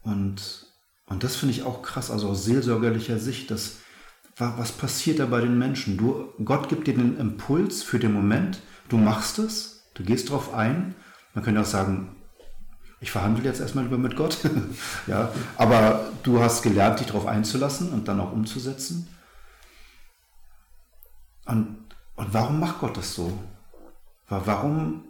Und, 0.01 0.67
und 1.07 1.23
das 1.23 1.35
finde 1.35 1.53
ich 1.53 1.63
auch 1.63 1.81
krass, 1.81 2.11
also 2.11 2.29
aus 2.29 2.45
seelsorgerlicher 2.45 3.19
Sicht, 3.19 3.51
dass, 3.51 3.77
was 4.37 4.71
passiert 4.71 5.19
da 5.19 5.25
bei 5.25 5.41
den 5.41 5.57
Menschen? 5.57 5.97
Du, 5.97 6.33
Gott 6.43 6.69
gibt 6.69 6.87
dir 6.87 6.95
den 6.95 7.17
Impuls 7.17 7.83
für 7.83 7.99
den 7.99 8.13
Moment, 8.13 8.59
du 8.89 8.97
machst 8.97 9.39
es, 9.39 9.76
du 9.97 10.03
gehst 10.03 10.29
darauf 10.29 10.53
ein. 10.53 10.95
Man 11.33 11.43
könnte 11.43 11.61
auch 11.61 11.65
sagen, 11.65 12.15
ich 12.99 13.11
verhandle 13.11 13.43
jetzt 13.43 13.59
erstmal 13.59 13.83
lieber 13.83 13.97
mit 13.97 14.15
Gott. 14.15 14.37
ja, 15.07 15.31
aber 15.57 16.11
du 16.23 16.39
hast 16.41 16.63
gelernt, 16.63 16.99
dich 16.99 17.07
darauf 17.07 17.25
einzulassen 17.25 17.89
und 17.89 18.07
dann 18.07 18.19
auch 18.19 18.31
umzusetzen. 18.31 19.07
Und, 21.45 21.77
und 22.15 22.33
warum 22.33 22.59
macht 22.59 22.79
Gott 22.79 22.97
das 22.97 23.13
so? 23.13 23.37
Warum 24.29 25.03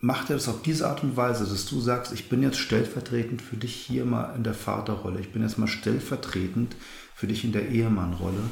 macht 0.00 0.30
er 0.30 0.36
das 0.36 0.48
auf 0.48 0.62
diese 0.62 0.88
Art 0.88 1.02
und 1.02 1.16
Weise, 1.16 1.44
dass 1.44 1.66
du 1.66 1.80
sagst, 1.80 2.12
ich 2.12 2.28
bin 2.28 2.42
jetzt 2.42 2.58
stellvertretend 2.58 3.42
für 3.42 3.56
dich 3.56 3.74
hier 3.74 4.04
mal 4.04 4.34
in 4.36 4.44
der 4.44 4.54
Vaterrolle, 4.54 5.20
ich 5.20 5.32
bin 5.32 5.42
jetzt 5.42 5.58
mal 5.58 5.66
stellvertretend 5.66 6.76
für 7.14 7.26
dich 7.26 7.44
in 7.44 7.52
der 7.52 7.68
Ehemannrolle 7.68 8.42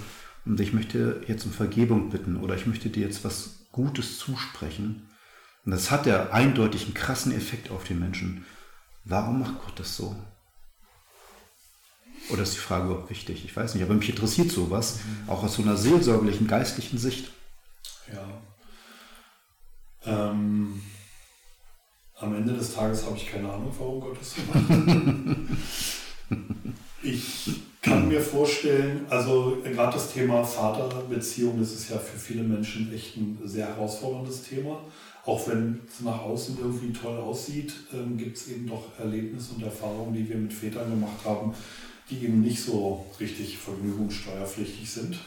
und 0.45 0.59
ich 0.59 0.73
möchte 0.73 1.21
jetzt 1.29 1.45
um 1.45 1.53
Vergebung 1.53 2.11
bitten 2.11 2.37
oder 2.37 2.57
ich 2.57 2.67
möchte 2.67 2.89
dir 2.89 3.07
jetzt 3.07 3.25
was 3.25 3.67
Gutes 3.71 4.19
zusprechen. 4.19 5.09
Und 5.67 5.73
das 5.73 5.91
hat 5.91 6.07
ja 6.07 6.31
eindeutig 6.31 6.85
einen 6.85 6.95
krassen 6.95 7.33
Effekt 7.33 7.73
auf 7.73 7.83
die 7.83 7.95
Menschen. 7.95 8.47
Warum 9.05 9.41
macht 9.41 9.61
Gott 9.65 9.79
das 9.81 9.97
so? 9.97 10.15
Oder 12.31 12.45
ist 12.45 12.55
die 12.55 12.61
Frage 12.61 12.87
überhaupt 12.87 13.11
wichtig? 13.11 13.45
Ich 13.45 13.55
weiß 13.55 13.75
nicht, 13.75 13.83
aber 13.83 13.95
mich 13.95 14.09
interessiert 14.09 14.51
sowas, 14.51 15.01
mhm. 15.05 15.29
auch 15.29 15.43
aus 15.43 15.55
so 15.55 15.63
einer 15.63 15.77
seelsorgerlichen, 15.77 16.47
geistlichen 16.47 16.99
Sicht. 16.99 17.33
Ja. 18.13 18.29
Ähm, 20.05 20.81
am 22.15 22.35
Ende 22.35 22.55
des 22.55 22.75
Tages 22.75 23.05
habe 23.05 23.17
ich 23.17 23.29
keine 23.29 23.53
Ahnung, 23.53 23.75
warum 23.77 24.01
Gott 24.01 24.19
das 24.21 24.35
so 24.35 24.43
macht. 24.43 24.71
ich 27.03 27.51
kann 27.83 28.09
mir 28.09 28.21
vorstellen, 28.21 29.07
also 29.09 29.59
gerade 29.63 29.93
das 29.93 30.13
Thema 30.13 30.45
Vaterbeziehung, 30.45 31.59
das 31.61 31.73
ist 31.73 31.91
ja 31.91 31.99
für 31.99 32.19
viele 32.19 32.43
Menschen 32.43 32.93
echt 32.93 33.17
ein 33.17 33.39
sehr 33.45 33.67
herausforderndes 33.67 34.43
Thema. 34.43 34.81
Auch 35.25 35.49
wenn 35.49 35.81
es 35.89 36.01
nach 36.03 36.21
außen 36.21 36.59
irgendwie 36.61 36.93
toll 36.93 37.17
aussieht, 37.19 37.73
ähm, 37.93 38.17
gibt 38.17 38.37
es 38.37 38.49
eben 38.49 38.67
doch 38.67 38.97
Erlebnisse 38.99 39.55
und 39.55 39.63
Erfahrungen, 39.63 40.15
die 40.15 40.29
wir 40.29 40.37
mit 40.37 40.53
Vätern 40.53 40.91
gemacht 40.91 41.25
haben, 41.25 41.53
die 42.11 42.25
eben 42.25 42.41
nicht 42.41 42.63
so 42.63 43.05
richtig 43.19 43.59
vergnügungssteuerpflichtig 43.59 44.89
sind. 44.89 45.19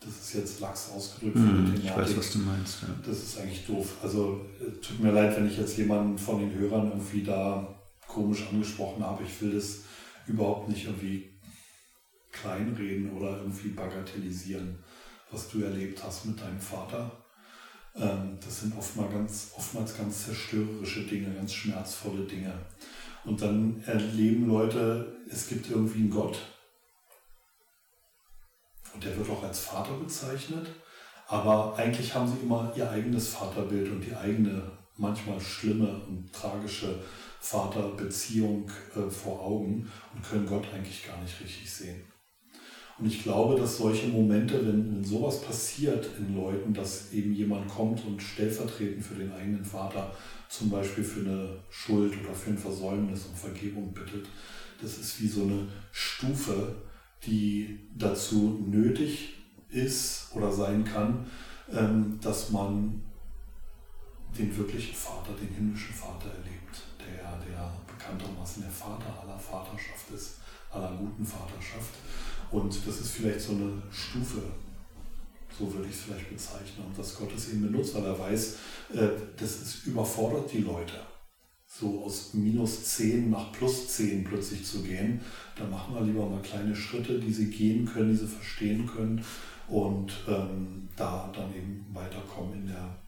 Das 0.00 0.10
ist 0.10 0.34
jetzt 0.34 0.60
lax 0.60 0.90
ausgedrückt. 0.94 1.36
Mm, 1.36 1.74
ich 1.82 1.96
weiß, 1.96 2.16
was 2.16 2.32
du 2.32 2.38
meinst. 2.40 2.82
Ja. 2.82 2.88
Das 3.06 3.22
ist 3.22 3.38
eigentlich 3.38 3.64
doof. 3.64 3.94
Also 4.02 4.40
äh, 4.60 4.70
tut 4.80 5.00
mir 5.00 5.12
leid, 5.12 5.36
wenn 5.36 5.46
ich 5.46 5.56
jetzt 5.56 5.78
jemanden 5.78 6.18
von 6.18 6.40
den 6.40 6.52
Hörern 6.58 6.88
irgendwie 6.88 7.22
da 7.22 7.74
komisch 8.06 8.44
angesprochen 8.50 9.04
habe. 9.04 9.22
Ich 9.24 9.40
will 9.40 9.52
das 9.52 9.80
überhaupt 10.26 10.68
nicht 10.68 10.86
irgendwie 10.86 11.30
kleinreden 12.32 13.16
oder 13.16 13.38
irgendwie 13.38 13.68
bagatellisieren, 13.68 14.78
was 15.30 15.48
du 15.48 15.62
erlebt 15.62 16.02
hast 16.02 16.26
mit 16.26 16.40
deinem 16.40 16.60
Vater. 16.60 17.10
Ähm, 17.96 18.38
das 18.44 18.60
sind 18.60 18.76
oftmals 18.76 19.12
ganz, 19.12 19.52
oftmals 19.56 19.96
ganz 19.96 20.24
zerstörerische 20.24 21.02
Dinge, 21.02 21.34
ganz 21.34 21.52
schmerzvolle 21.52 22.24
Dinge. 22.24 22.52
Und 23.24 23.40
dann 23.40 23.82
erleben 23.84 24.48
Leute, 24.48 25.16
es 25.30 25.48
gibt 25.48 25.70
irgendwie 25.70 26.00
einen 26.00 26.10
Gott. 26.10 26.38
Und 28.92 29.02
der 29.04 29.16
wird 29.16 29.30
auch 29.30 29.42
als 29.42 29.60
Vater 29.60 29.94
bezeichnet. 29.94 30.68
Aber 31.26 31.76
eigentlich 31.76 32.14
haben 32.14 32.28
sie 32.28 32.44
immer 32.44 32.72
ihr 32.76 32.90
eigenes 32.90 33.28
Vaterbild 33.28 33.90
und 33.90 34.02
die 34.02 34.14
eigene, 34.14 34.70
manchmal 34.96 35.40
schlimme 35.40 36.02
und 36.06 36.32
tragische 36.32 37.02
Vaterbeziehung 37.44 38.70
äh, 38.96 39.10
vor 39.10 39.42
Augen 39.42 39.86
und 40.14 40.24
können 40.24 40.46
Gott 40.46 40.66
eigentlich 40.72 41.06
gar 41.06 41.20
nicht 41.20 41.38
richtig 41.42 41.70
sehen. 41.70 42.00
Und 42.98 43.06
ich 43.06 43.22
glaube, 43.22 43.60
dass 43.60 43.76
solche 43.76 44.06
Momente, 44.06 44.66
wenn, 44.66 44.94
wenn 44.94 45.04
sowas 45.04 45.42
passiert 45.42 46.08
in 46.18 46.34
Leuten, 46.34 46.72
dass 46.72 47.12
eben 47.12 47.34
jemand 47.34 47.68
kommt 47.68 48.02
und 48.06 48.22
stellvertretend 48.22 49.04
für 49.04 49.16
den 49.16 49.30
eigenen 49.32 49.64
Vater 49.64 50.16
zum 50.48 50.70
Beispiel 50.70 51.04
für 51.04 51.20
eine 51.20 51.60
Schuld 51.68 52.14
oder 52.24 52.32
für 52.32 52.50
ein 52.50 52.58
Versäumnis 52.58 53.26
um 53.26 53.34
Vergebung 53.34 53.92
bittet, 53.92 54.26
das 54.80 54.96
ist 54.96 55.20
wie 55.20 55.28
so 55.28 55.42
eine 55.42 55.68
Stufe, 55.92 56.76
die 57.26 57.78
dazu 57.94 58.64
nötig 58.66 59.34
ist 59.68 60.30
oder 60.34 60.50
sein 60.50 60.84
kann, 60.84 61.26
ähm, 61.70 62.18
dass 62.22 62.50
man 62.50 63.02
den 64.38 64.56
wirklichen 64.56 64.94
Vater, 64.94 65.32
den 65.34 65.54
himmlischen 65.54 65.94
Vater 65.94 66.30
erlebt, 66.30 66.63
der, 67.06 67.38
der 67.46 67.72
bekanntermaßen 67.86 68.62
der 68.62 68.70
Vater 68.70 69.22
aller 69.22 69.38
Vaterschaft 69.38 70.10
ist, 70.14 70.36
aller 70.70 70.96
guten 70.96 71.24
Vaterschaft. 71.24 71.94
Und 72.50 72.74
das 72.86 73.00
ist 73.00 73.10
vielleicht 73.10 73.40
so 73.40 73.52
eine 73.52 73.82
Stufe, 73.90 74.42
so 75.56 75.72
würde 75.72 75.88
ich 75.88 75.94
es 75.94 76.02
vielleicht 76.02 76.30
bezeichnen, 76.30 76.86
und 76.86 76.98
dass 76.98 77.16
Gott 77.16 77.32
es 77.36 77.50
eben 77.50 77.62
benutzt, 77.62 77.94
weil 77.94 78.04
er 78.04 78.18
weiß, 78.18 78.56
äh, 78.94 79.08
das 79.36 79.62
ist, 79.62 79.86
überfordert 79.86 80.52
die 80.52 80.62
Leute. 80.62 80.94
So 81.66 82.04
aus 82.04 82.34
minus 82.34 82.84
10 82.84 83.30
nach 83.30 83.50
plus 83.52 83.88
10 83.88 84.22
plötzlich 84.22 84.64
zu 84.64 84.82
gehen, 84.82 85.20
da 85.56 85.64
machen 85.64 85.94
wir 85.94 86.02
lieber 86.02 86.26
mal 86.26 86.42
kleine 86.42 86.74
Schritte, 86.76 87.18
die 87.18 87.32
sie 87.32 87.50
gehen 87.50 87.84
können, 87.84 88.10
die 88.10 88.18
sie 88.18 88.28
verstehen 88.28 88.86
können 88.86 89.24
und 89.66 90.12
ähm, 90.28 90.88
da 90.96 91.32
dann 91.34 91.52
eben 91.54 91.84
weiterkommen 91.92 92.54
in 92.60 92.66
der 92.68 93.03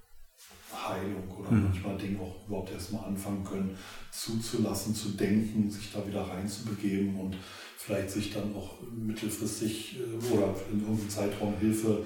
Heilung 0.76 1.28
oder 1.36 1.50
mhm. 1.50 1.64
manchmal 1.64 1.96
Dinge 1.96 2.20
auch 2.20 2.46
überhaupt 2.46 2.72
erstmal 2.72 3.04
anfangen 3.06 3.44
können, 3.44 3.76
zuzulassen, 4.10 4.94
zu 4.94 5.10
denken, 5.10 5.70
sich 5.70 5.92
da 5.92 6.06
wieder 6.06 6.22
reinzubegeben 6.22 7.18
und 7.18 7.36
vielleicht 7.76 8.10
sich 8.10 8.32
dann 8.32 8.54
auch 8.54 8.74
mittelfristig 8.90 9.98
äh, 9.98 10.34
oder 10.34 10.54
in 10.72 10.80
irgendeinem 10.80 11.10
Zeitraum 11.10 11.54
Hilfe, 11.58 12.04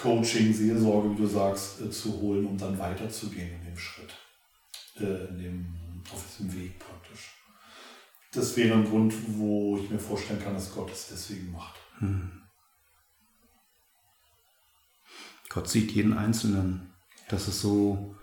Coaching, 0.00 0.52
Seelsorge, 0.52 1.12
wie 1.12 1.22
du 1.22 1.26
sagst, 1.26 1.80
äh, 1.80 1.90
zu 1.90 2.20
holen, 2.20 2.46
um 2.46 2.58
dann 2.58 2.78
weiterzugehen 2.78 3.50
in 3.60 3.64
dem 3.64 3.78
Schritt, 3.78 4.14
äh, 4.96 5.28
in 5.28 5.38
dem, 5.38 5.74
auf 6.12 6.24
diesem 6.28 6.54
Weg 6.54 6.78
praktisch. 6.78 7.36
Das 8.32 8.56
wäre 8.56 8.74
ein 8.74 8.84
Grund, 8.84 9.14
wo 9.38 9.78
ich 9.78 9.90
mir 9.90 9.98
vorstellen 9.98 10.42
kann, 10.42 10.54
dass 10.54 10.74
Gott 10.74 10.90
es 10.90 11.08
deswegen 11.10 11.52
macht. 11.52 11.76
Hm. 11.98 12.42
Gott 15.48 15.68
sieht 15.68 15.92
jeden 15.92 16.12
Einzelnen. 16.12 16.92
Das 17.28 17.48
ist 17.48 17.60
so, 17.60 18.14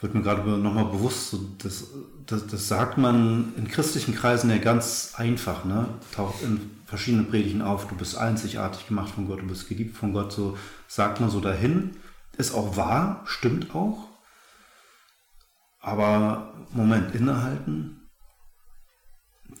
wird 0.00 0.14
mir 0.14 0.22
gerade 0.22 0.42
nochmal 0.42 0.86
bewusst, 0.86 1.36
das, 1.58 1.88
das, 2.26 2.46
das, 2.46 2.68
sagt 2.68 2.98
man 2.98 3.52
in 3.56 3.68
christlichen 3.68 4.14
Kreisen 4.14 4.50
ja 4.50 4.58
ganz 4.58 5.14
einfach, 5.16 5.64
ne? 5.64 5.88
taucht 6.12 6.42
in 6.42 6.70
verschiedenen 6.86 7.28
Predigten 7.28 7.62
auf, 7.62 7.86
du 7.86 7.96
bist 7.96 8.16
einzigartig 8.16 8.86
gemacht 8.86 9.14
von 9.14 9.26
Gott, 9.26 9.42
du 9.42 9.46
bist 9.46 9.68
geliebt 9.68 9.96
von 9.96 10.12
Gott, 10.12 10.32
so 10.32 10.56
sagt 10.86 11.20
man 11.20 11.30
so 11.30 11.40
dahin. 11.40 11.96
Ist 12.36 12.54
auch 12.54 12.76
wahr, 12.76 13.22
stimmt 13.26 13.74
auch. 13.74 14.08
Aber 15.80 16.54
Moment, 16.70 17.14
innehalten, 17.14 18.08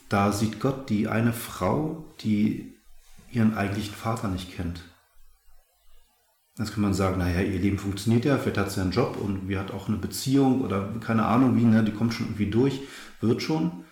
da 0.08 0.32
sieht 0.32 0.60
Gott 0.60 0.88
die 0.88 1.08
eine 1.08 1.32
Frau, 1.32 2.04
die 2.20 2.74
ihren 3.30 3.56
eigentlichen 3.56 3.94
Vater 3.94 4.28
nicht 4.28 4.54
kennt. 4.54 4.82
Jetzt 6.58 6.74
kann 6.74 6.82
man 6.82 6.94
sagen, 6.94 7.18
naja, 7.18 7.40
ihr 7.40 7.60
Leben 7.60 7.78
funktioniert 7.78 8.24
ja, 8.24 8.36
vielleicht 8.36 8.58
hat 8.58 8.72
sie 8.72 8.80
einen 8.80 8.90
Job 8.90 9.16
und 9.16 9.48
wir 9.48 9.60
hat 9.60 9.70
auch 9.70 9.86
eine 9.86 9.96
Beziehung 9.96 10.62
oder 10.62 10.92
keine 11.00 11.24
Ahnung 11.24 11.56
wie, 11.56 11.64
ne, 11.64 11.84
die 11.84 11.92
kommt 11.92 12.14
schon 12.14 12.26
irgendwie 12.26 12.50
durch, 12.50 12.80
wird 13.20 13.42
schon. 13.42 13.84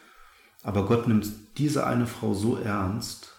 Aber 0.65 0.85
Gott 0.87 1.07
nimmt 1.07 1.29
diese 1.59 1.87
eine 1.87 2.09
Frau 2.09 2.35
so 2.35 2.57
ernst 2.57 3.37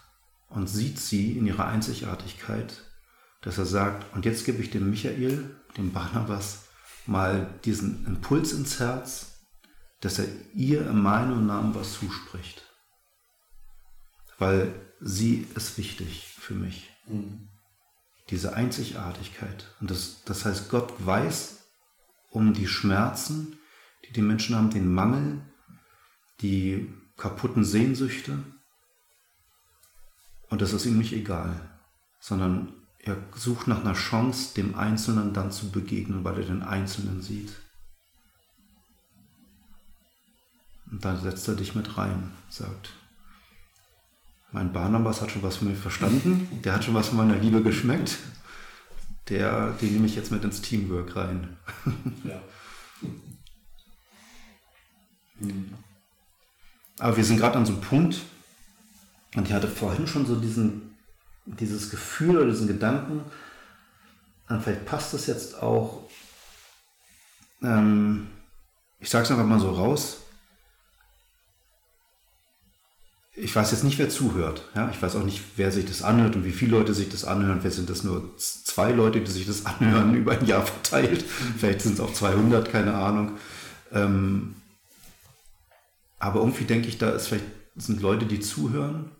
und 0.48 0.66
sieht 0.66 0.98
sie 0.98 1.32
in 1.32 1.46
ihrer 1.46 1.66
Einzigartigkeit, 1.66 2.84
dass 3.42 3.58
er 3.58 3.66
sagt, 3.66 4.14
und 4.14 4.24
jetzt 4.24 4.46
gebe 4.46 4.62
ich 4.62 4.70
dem 4.70 4.88
Michael, 4.88 5.54
dem 5.76 5.92
Barnabas, 5.92 6.68
mal 7.04 7.50
diesen 7.66 8.06
Impuls 8.06 8.52
ins 8.52 8.80
Herz, 8.80 9.44
dass 10.00 10.18
er 10.18 10.26
ihr 10.54 10.88
in 10.88 11.02
meinem 11.02 11.46
Namen 11.46 11.74
was 11.74 11.92
zuspricht. 11.92 12.64
Weil 14.38 14.72
sie 15.00 15.46
ist 15.54 15.76
wichtig 15.76 16.34
für 16.38 16.54
mich. 16.54 16.88
Mhm 17.06 17.48
diese 18.30 18.54
Einzigartigkeit. 18.54 19.74
Und 19.80 19.90
das, 19.90 20.22
das 20.24 20.44
heißt, 20.44 20.68
Gott 20.68 20.92
weiß 21.04 21.64
um 22.30 22.52
die 22.52 22.66
Schmerzen, 22.66 23.58
die 24.04 24.12
die 24.12 24.22
Menschen 24.22 24.56
haben, 24.56 24.70
den 24.70 24.92
Mangel, 24.92 25.40
die 26.40 26.92
kaputten 27.16 27.64
Sehnsüchte. 27.64 28.42
Und 30.48 30.62
das 30.62 30.72
ist 30.72 30.86
ihm 30.86 30.98
nicht 30.98 31.12
egal, 31.12 31.60
sondern 32.20 32.72
er 32.98 33.16
sucht 33.34 33.66
nach 33.66 33.80
einer 33.80 33.94
Chance, 33.94 34.54
dem 34.54 34.74
Einzelnen 34.74 35.32
dann 35.32 35.50
zu 35.50 35.70
begegnen, 35.70 36.24
weil 36.24 36.38
er 36.38 36.46
den 36.46 36.62
Einzelnen 36.62 37.22
sieht. 37.22 37.52
Und 40.90 41.04
dann 41.04 41.20
setzt 41.20 41.48
er 41.48 41.54
dich 41.54 41.74
mit 41.74 41.96
rein, 41.96 42.32
sagt, 42.48 42.90
mein 44.52 44.72
Barnabas 44.72 45.20
hat 45.20 45.30
schon 45.30 45.42
was 45.42 45.56
von 45.56 45.68
mir 45.68 45.76
verstanden, 45.76 46.48
der 46.64 46.74
hat 46.74 46.84
schon 46.84 46.94
was 46.94 47.08
von 47.08 47.18
meiner 47.18 47.36
Liebe 47.36 47.62
geschmeckt. 47.62 48.18
Der, 49.28 49.72
den 49.72 49.92
nehme 49.92 50.06
ich 50.06 50.16
jetzt 50.16 50.32
mit 50.32 50.42
ins 50.42 50.62
Teamwork 50.62 51.14
rein. 51.16 51.58
Ja. 52.24 52.40
Aber 56.98 57.16
wir 57.16 57.24
sind 57.24 57.36
gerade 57.36 57.58
an 57.58 57.66
so 57.66 57.74
einem 57.74 57.82
Punkt, 57.82 58.20
und 59.36 59.46
ich 59.46 59.52
hatte 59.52 59.68
vorhin 59.68 60.06
schon 60.06 60.24
so 60.24 60.34
diesen, 60.34 60.96
dieses 61.44 61.90
Gefühl 61.90 62.38
oder 62.38 62.50
diesen 62.50 62.66
Gedanken, 62.66 63.20
und 64.48 64.62
vielleicht 64.62 64.86
passt 64.86 65.12
das 65.12 65.26
jetzt 65.26 65.62
auch, 65.62 66.08
ähm, 67.62 68.28
ich 68.98 69.10
sage 69.10 69.26
es 69.26 69.30
einfach 69.30 69.44
mal 69.44 69.60
so 69.60 69.70
raus, 69.70 70.22
ich 73.40 73.54
weiß 73.54 73.70
jetzt 73.70 73.84
nicht, 73.84 73.98
wer 73.98 74.08
zuhört. 74.08 74.64
Ja? 74.74 74.90
Ich 74.90 75.00
weiß 75.00 75.16
auch 75.16 75.24
nicht, 75.24 75.42
wer 75.56 75.70
sich 75.70 75.86
das 75.86 76.02
anhört 76.02 76.36
und 76.36 76.44
wie 76.44 76.52
viele 76.52 76.72
Leute 76.72 76.94
sich 76.94 77.08
das 77.08 77.24
anhören. 77.24 77.60
Vielleicht 77.60 77.76
sind 77.76 77.90
das 77.90 78.02
nur 78.02 78.36
zwei 78.36 78.90
Leute, 78.90 79.20
die 79.20 79.30
sich 79.30 79.46
das 79.46 79.64
anhören 79.66 80.14
über 80.16 80.32
ein 80.32 80.46
Jahr 80.46 80.66
verteilt. 80.66 81.22
Vielleicht 81.22 81.82
sind 81.82 81.94
es 81.94 82.00
auch 82.00 82.12
200, 82.12 82.70
keine 82.70 82.94
Ahnung. 82.94 83.32
Ähm, 83.92 84.56
aber 86.18 86.40
irgendwie 86.40 86.64
denke 86.64 86.88
ich, 86.88 86.98
da 86.98 87.10
ist 87.10 87.28
vielleicht, 87.28 87.44
sind 87.76 88.02
Leute, 88.02 88.26
die 88.26 88.40
zuhören 88.40 89.12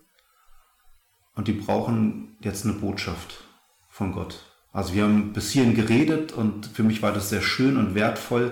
und 1.35 1.47
die 1.47 1.53
brauchen 1.53 2.35
jetzt 2.41 2.65
eine 2.65 2.73
Botschaft 2.73 3.45
von 3.89 4.11
Gott. 4.11 4.43
Also 4.73 4.93
wir 4.93 5.03
haben 5.03 5.31
bis 5.31 5.51
hierhin 5.51 5.75
geredet 5.75 6.33
und 6.33 6.67
für 6.67 6.83
mich 6.83 7.01
war 7.01 7.13
das 7.13 7.29
sehr 7.29 7.41
schön 7.41 7.77
und 7.77 7.95
wertvoll, 7.95 8.51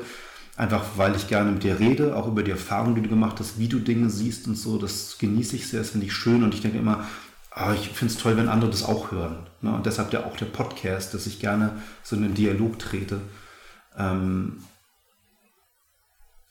einfach 0.58 0.84
weil 0.98 1.16
ich 1.16 1.28
gerne 1.28 1.52
mit 1.52 1.64
dir 1.64 1.80
rede, 1.80 2.16
auch 2.16 2.28
über 2.28 2.44
die 2.44 2.52
Erfahrungen, 2.52 2.96
die 2.96 3.04
du 3.04 3.10
gemacht 3.10 3.40
hast, 3.40 3.60
wie 3.60 3.70
du 3.70 3.80
Dinge 3.80 4.10
siehst 4.10 4.48
und 4.48 4.56
so. 4.56 4.78
Das 4.78 5.18
genieße 5.20 5.56
ich 5.56 5.68
sehr, 5.68 5.80
das 5.82 5.92
finde 5.92 6.08
ich 6.08 6.14
schön 6.14 6.44
und 6.44 6.54
ich 6.54 6.62
denke 6.62 6.80
immer, 6.80 7.08
ah, 7.52 7.74
ich 7.74 7.90
finde 7.90 8.14
es 8.14 8.20
toll, 8.20 8.36
wenn 8.38 8.50
andere 8.50 8.72
das 8.72 8.84
auch 8.84 9.12
hören. 9.12 9.48
Ne? 9.62 9.74
Und 9.74 9.86
deshalb 9.86 10.10
der, 10.10 10.26
auch 10.26 10.36
der 10.36 10.48
Podcast, 10.48 11.14
dass 11.14 11.28
ich 11.28 11.40
gerne 11.40 11.82
so 12.04 12.16
in 12.16 12.24
den 12.24 12.34
Dialog 12.34 12.80
trete. 12.80 13.22
Ähm, 13.96 14.64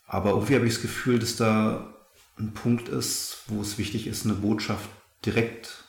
aber 0.06 0.30
irgendwie 0.30 0.54
habe 0.54 0.66
ich 0.66 0.74
das 0.74 0.82
Gefühl, 0.82 1.18
dass 1.18 1.36
da 1.36 1.92
ein 2.38 2.52
Punkt 2.52 2.88
ist, 2.88 3.38
wo 3.48 3.60
es 3.60 3.76
wichtig 3.76 4.06
ist, 4.06 4.24
eine 4.24 4.34
Botschaft 4.34 4.88
direkt 5.24 5.84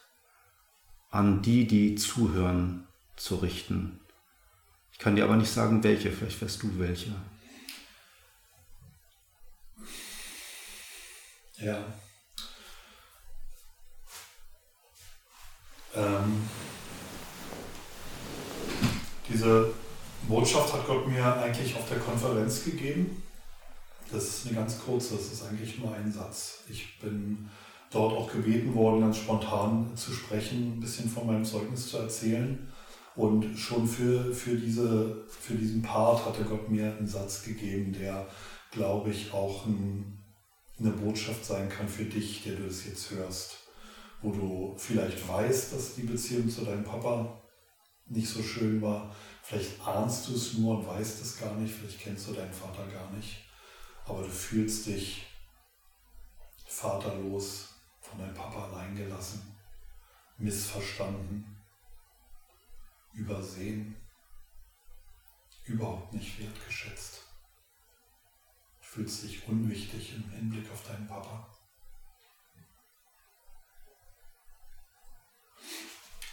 an 1.12 1.43
die, 1.43 1.67
die 1.67 1.95
zuhören, 1.95 2.88
zu 3.15 3.36
richten. 3.36 3.99
Ich 4.91 4.97
kann 4.97 5.15
dir 5.15 5.23
aber 5.23 5.36
nicht 5.36 5.51
sagen, 5.51 5.84
welche, 5.84 6.12
vielleicht 6.12 6.41
weißt 6.41 6.63
du 6.63 6.80
welche. 6.80 7.12
Ja. 11.59 11.83
Ähm, 15.95 16.47
diese 19.27 19.73
Botschaft 20.27 20.73
hat 20.73 20.85
Gott 20.85 21.07
mir 21.07 21.35
eigentlich 21.35 21.75
auf 21.75 21.87
der 21.89 21.99
Konferenz 21.99 22.63
gegeben. 22.63 23.23
Das 24.11 24.23
ist 24.23 24.47
eine 24.47 24.55
ganz 24.55 24.79
kurze, 24.79 25.15
das 25.15 25.33
ist 25.33 25.43
eigentlich 25.43 25.79
nur 25.79 25.93
ein 25.93 26.11
Satz. 26.11 26.63
Ich 26.69 26.99
bin 26.99 27.49
dort 27.91 28.13
auch 28.13 28.31
gebeten 28.31 28.73
worden, 28.75 29.01
ganz 29.01 29.17
spontan 29.17 29.95
zu 29.95 30.11
sprechen, 30.13 30.73
ein 30.73 30.79
bisschen 30.79 31.09
von 31.09 31.27
meinem 31.27 31.45
Zeugnis 31.45 31.89
zu 31.89 31.97
erzählen. 31.97 32.71
Und 33.15 33.57
schon 33.57 33.87
für, 33.87 34.31
für, 34.33 34.55
diese, 34.55 35.25
für 35.27 35.55
diesen 35.55 35.81
Part 35.81 36.23
hatte 36.25 36.43
Gott 36.43 36.69
mir 36.69 36.95
einen 36.95 37.07
Satz 37.07 37.43
gegeben, 37.43 37.91
der, 37.91 38.27
glaube 38.71 39.09
ich, 39.09 39.33
auch 39.33 39.65
ein, 39.65 40.19
eine 40.79 40.91
Botschaft 40.91 41.43
sein 41.45 41.69
kann 41.69 41.87
für 41.87 42.05
dich, 42.05 42.43
der 42.43 42.55
du 42.55 42.65
es 42.65 42.85
jetzt 42.85 43.11
hörst. 43.11 43.57
Wo 44.21 44.31
du 44.31 44.75
vielleicht 44.77 45.27
weißt, 45.27 45.73
dass 45.73 45.95
die 45.95 46.03
Beziehung 46.03 46.49
zu 46.49 46.65
deinem 46.65 46.83
Papa 46.83 47.41
nicht 48.05 48.29
so 48.29 48.41
schön 48.41 48.81
war. 48.81 49.15
Vielleicht 49.43 49.79
ahnst 49.85 50.27
du 50.27 50.35
es 50.35 50.53
nur 50.53 50.79
und 50.79 50.87
weißt 50.87 51.21
es 51.21 51.39
gar 51.39 51.55
nicht. 51.55 51.73
Vielleicht 51.73 51.99
kennst 51.99 52.27
du 52.27 52.33
deinen 52.33 52.53
Vater 52.53 52.85
gar 52.87 53.11
nicht. 53.11 53.45
Aber 54.05 54.23
du 54.23 54.29
fühlst 54.29 54.87
dich 54.87 55.27
vaterlos, 56.65 57.69
von 58.01 58.19
deinem 58.19 58.33
Papa 58.33 58.69
allein 58.69 58.95
gelassen, 58.95 59.55
missverstanden, 60.37 61.57
übersehen, 63.13 63.95
überhaupt 65.65 66.13
nicht 66.13 66.39
wertgeschätzt. 66.39 67.26
Fühlst 68.97 69.25
dich 69.25 69.47
unwichtig 69.47 70.15
im 70.15 70.27
Hinblick 70.31 70.71
auf 70.71 70.81
deinen 70.88 71.07
Papa. 71.07 71.47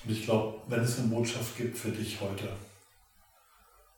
Und 0.02 0.10
ich 0.10 0.24
glaube, 0.24 0.62
wenn 0.68 0.80
es 0.80 0.98
eine 0.98 1.08
Botschaft 1.08 1.58
gibt 1.58 1.76
für 1.76 1.92
dich 1.92 2.18
heute, 2.22 2.56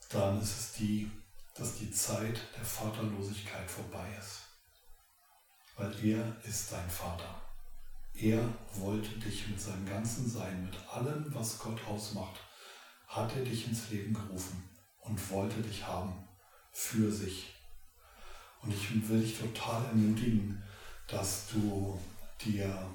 dann 0.09 0.43
ist 0.43 0.59
es 0.59 0.73
die, 0.73 1.09
dass 1.55 1.79
die 1.79 1.93
Zeit 1.93 2.41
der 2.57 2.65
Vaterlosigkeit 2.65 3.71
vorbei 3.71 4.09
ist. 4.19 4.41
Weil 5.77 6.05
er 6.05 6.37
ist 6.45 6.73
dein 6.73 6.91
Vater. 6.91 7.41
Er 8.15 8.53
wollte 8.73 9.17
dich 9.21 9.47
mit 9.47 9.61
seinem 9.61 9.87
ganzen 9.87 10.29
Sein, 10.29 10.65
mit 10.65 10.77
allem, 10.89 11.33
was 11.33 11.61
Gott 11.61 11.81
ausmacht, 11.87 12.41
hat 13.07 13.37
er 13.37 13.45
dich 13.45 13.69
ins 13.69 13.91
Leben 13.91 14.13
gerufen 14.13 14.69
und 15.03 15.31
wollte 15.31 15.63
dich 15.63 15.87
haben 15.87 16.27
für 16.73 17.13
sich. 17.13 17.56
Und 18.67 18.75
ich 18.75 19.09
will 19.09 19.21
dich 19.21 19.39
total 19.39 19.85
ermutigen, 19.87 20.61
dass 21.07 21.47
du 21.53 21.97
dir 22.45 22.87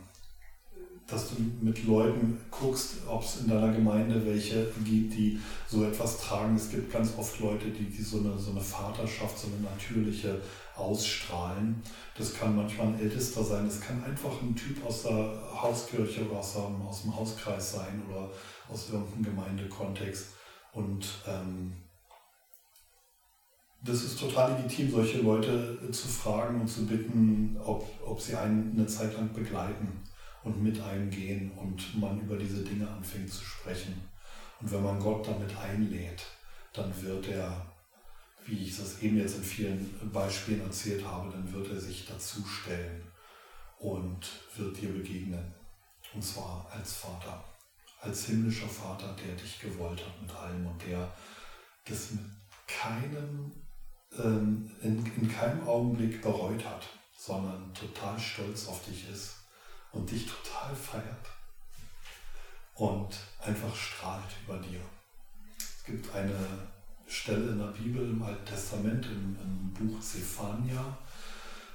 dass 1.12 1.30
du 1.30 1.36
mit 1.62 1.86
Leuten 1.86 2.40
guckst, 2.50 3.06
ob 3.08 3.24
es 3.24 3.42
in 3.42 3.50
deiner 3.50 3.74
Gemeinde 3.74 4.26
welche 4.26 4.72
gibt, 4.86 5.14
die 5.14 5.40
so 5.68 5.84
etwas 5.84 6.22
tragen. 6.22 6.56
Es 6.56 6.70
gibt 6.70 6.92
ganz 6.92 7.14
oft 7.18 7.40
Leute, 7.40 7.70
die, 7.70 7.84
die 7.84 8.02
so, 8.02 8.20
eine, 8.20 8.38
so 8.40 8.52
eine 8.52 8.62
Vaterschaft, 8.62 9.38
so 9.38 9.48
eine 9.48 9.60
natürliche 9.62 10.42
ausstrahlen. 10.76 11.82
Das 12.18 12.34
kann 12.34 12.56
manchmal 12.56 12.88
ein 12.88 13.00
Ältester 13.00 13.44
sein, 13.44 13.66
das 13.66 13.82
kann 13.82 14.04
einfach 14.04 14.42
ein 14.42 14.56
Typ 14.56 14.86
aus 14.86 15.04
der 15.04 15.38
Hauskirche 15.62 16.30
oder 16.30 16.40
aus 16.40 16.54
dem, 16.54 16.82
aus 16.82 17.02
dem 17.02 17.16
Hauskreis 17.16 17.74
sein 17.74 18.02
oder 18.10 18.30
aus 18.72 18.90
irgendeinem 18.90 19.24
Gemeindekontext. 19.24 20.28
Und 20.74 21.06
ähm, 21.28 21.74
das 23.84 24.04
ist 24.04 24.20
total 24.20 24.54
legitim, 24.54 24.92
solche 24.92 25.22
Leute 25.22 25.78
zu 25.92 26.08
fragen 26.08 26.62
und 26.62 26.68
zu 26.68 26.86
bitten, 26.86 27.58
ob, 27.64 27.88
ob 28.06 28.22
sie 28.22 28.36
einen 28.36 28.74
eine 28.76 28.86
Zeit 28.86 29.16
lang 29.16 29.34
begleiten 29.34 30.04
und 30.44 30.62
mit 30.62 30.80
einem 30.80 31.10
gehen 31.10 31.52
und 31.52 32.00
man 32.00 32.22
über 32.22 32.38
diese 32.38 32.64
Dinge 32.64 32.88
anfängt 32.88 33.32
zu 33.32 33.44
sprechen. 33.44 34.00
Und 34.60 34.72
wenn 34.72 34.84
man 34.84 35.00
Gott 35.00 35.28
damit 35.28 35.56
einlädt, 35.58 36.24
dann 36.74 36.94
wird 37.02 37.28
er, 37.30 37.66
wie 38.46 38.64
ich 38.66 38.78
das 38.78 39.02
eben 39.02 39.18
jetzt 39.18 39.38
in 39.38 39.44
vielen 39.44 40.12
Beispielen 40.14 40.62
erzählt 40.62 41.04
habe, 41.04 41.32
dann 41.32 41.52
wird 41.52 41.70
er 41.70 41.80
sich 41.80 42.06
dazu 42.06 42.46
stellen 42.46 43.04
und 43.80 44.30
wird 44.56 44.80
dir 44.80 44.90
begegnen. 44.94 45.54
Und 46.14 46.24
zwar 46.24 46.70
als 46.72 46.94
Vater, 46.94 47.44
als 48.00 48.26
himmlischer 48.26 48.68
Vater, 48.68 49.16
der 49.26 49.36
dich 49.36 49.60
gewollt 49.60 50.06
hat 50.06 50.22
mit 50.22 50.32
allem 50.36 50.68
und 50.68 50.82
der 50.88 51.12
das 51.86 52.12
mit 52.12 52.22
keinem, 52.68 53.52
ähm, 54.18 54.72
in, 54.82 55.06
in 55.18 55.32
keinem 55.32 55.68
Augenblick 55.68 56.22
bereut 56.22 56.66
hat, 56.66 56.88
sondern 57.18 57.74
total 57.74 58.20
stolz 58.20 58.68
auf 58.68 58.84
dich 58.86 59.10
ist 59.10 59.36
und 59.92 60.10
dich 60.10 60.26
total 60.26 60.76
feiert 60.76 61.28
und 62.76 63.16
einfach 63.40 63.76
strahlt 63.76 64.24
über 64.46 64.58
dir. 64.58 64.82
Es 65.58 65.84
gibt 65.86 66.14
eine 66.16 66.36
Stelle 67.08 67.52
in 67.52 67.60
der 67.60 67.68
Bibel 67.68 68.10
im 68.10 68.22
Alten 68.24 68.46
Testament 68.46 69.06
im, 69.06 69.38
im 69.42 69.74
Buch 69.74 70.00
Zephania, 70.00 70.98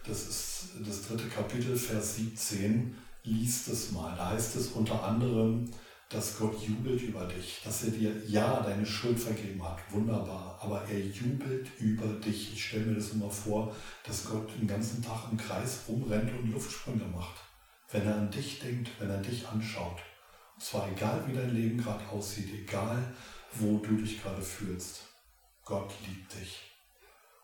das 0.07 0.29
ist 0.29 0.69
das 0.87 1.09
dritte 1.09 1.29
Kapitel, 1.29 1.77
Vers 1.77 2.17
17, 2.17 2.97
liest 3.25 3.69
es 3.69 3.91
mal. 3.91 4.15
Da 4.17 4.31
heißt 4.31 4.57
es 4.57 4.69
unter 4.69 5.03
anderem, 5.03 5.69
dass 6.09 6.39
Gott 6.39 6.61
jubelt 6.63 7.03
über 7.03 7.27
dich, 7.27 7.61
dass 7.65 7.85
er 7.85 7.91
dir 7.91 8.13
ja 8.27 8.61
deine 8.61 8.87
Schuld 8.87 9.19
vergeben 9.19 9.63
hat, 9.63 9.79
wunderbar, 9.91 10.59
aber 10.63 10.85
er 10.89 11.01
jubelt 11.01 11.69
über 11.81 12.07
dich. 12.21 12.53
Ich 12.53 12.65
stelle 12.65 12.87
mir 12.87 12.95
das 12.95 13.11
immer 13.11 13.31
vor, 13.31 13.75
dass 14.05 14.25
Gott 14.25 14.49
den 14.61 14.69
ganzen 14.69 15.03
Tag 15.03 15.31
im 15.31 15.37
Kreis 15.37 15.81
rumrennt 15.89 16.31
und 16.39 16.53
Luftsprünge 16.53 17.05
macht 17.05 17.47
wenn 17.91 18.07
er 18.07 18.17
an 18.17 18.31
dich 18.31 18.59
denkt, 18.61 18.91
wenn 18.99 19.11
er 19.11 19.21
dich 19.21 19.47
anschaut. 19.49 20.01
Und 20.55 20.63
zwar 20.63 20.91
egal, 20.91 21.23
wie 21.27 21.35
dein 21.35 21.55
Leben 21.55 21.79
gerade 21.79 22.07
aussieht, 22.09 22.53
egal, 22.53 23.15
wo 23.53 23.79
du 23.79 23.97
dich 23.97 24.23
gerade 24.23 24.43
fühlst. 24.43 25.03
Gott 25.65 25.93
liebt 26.07 26.35
dich. 26.35 26.61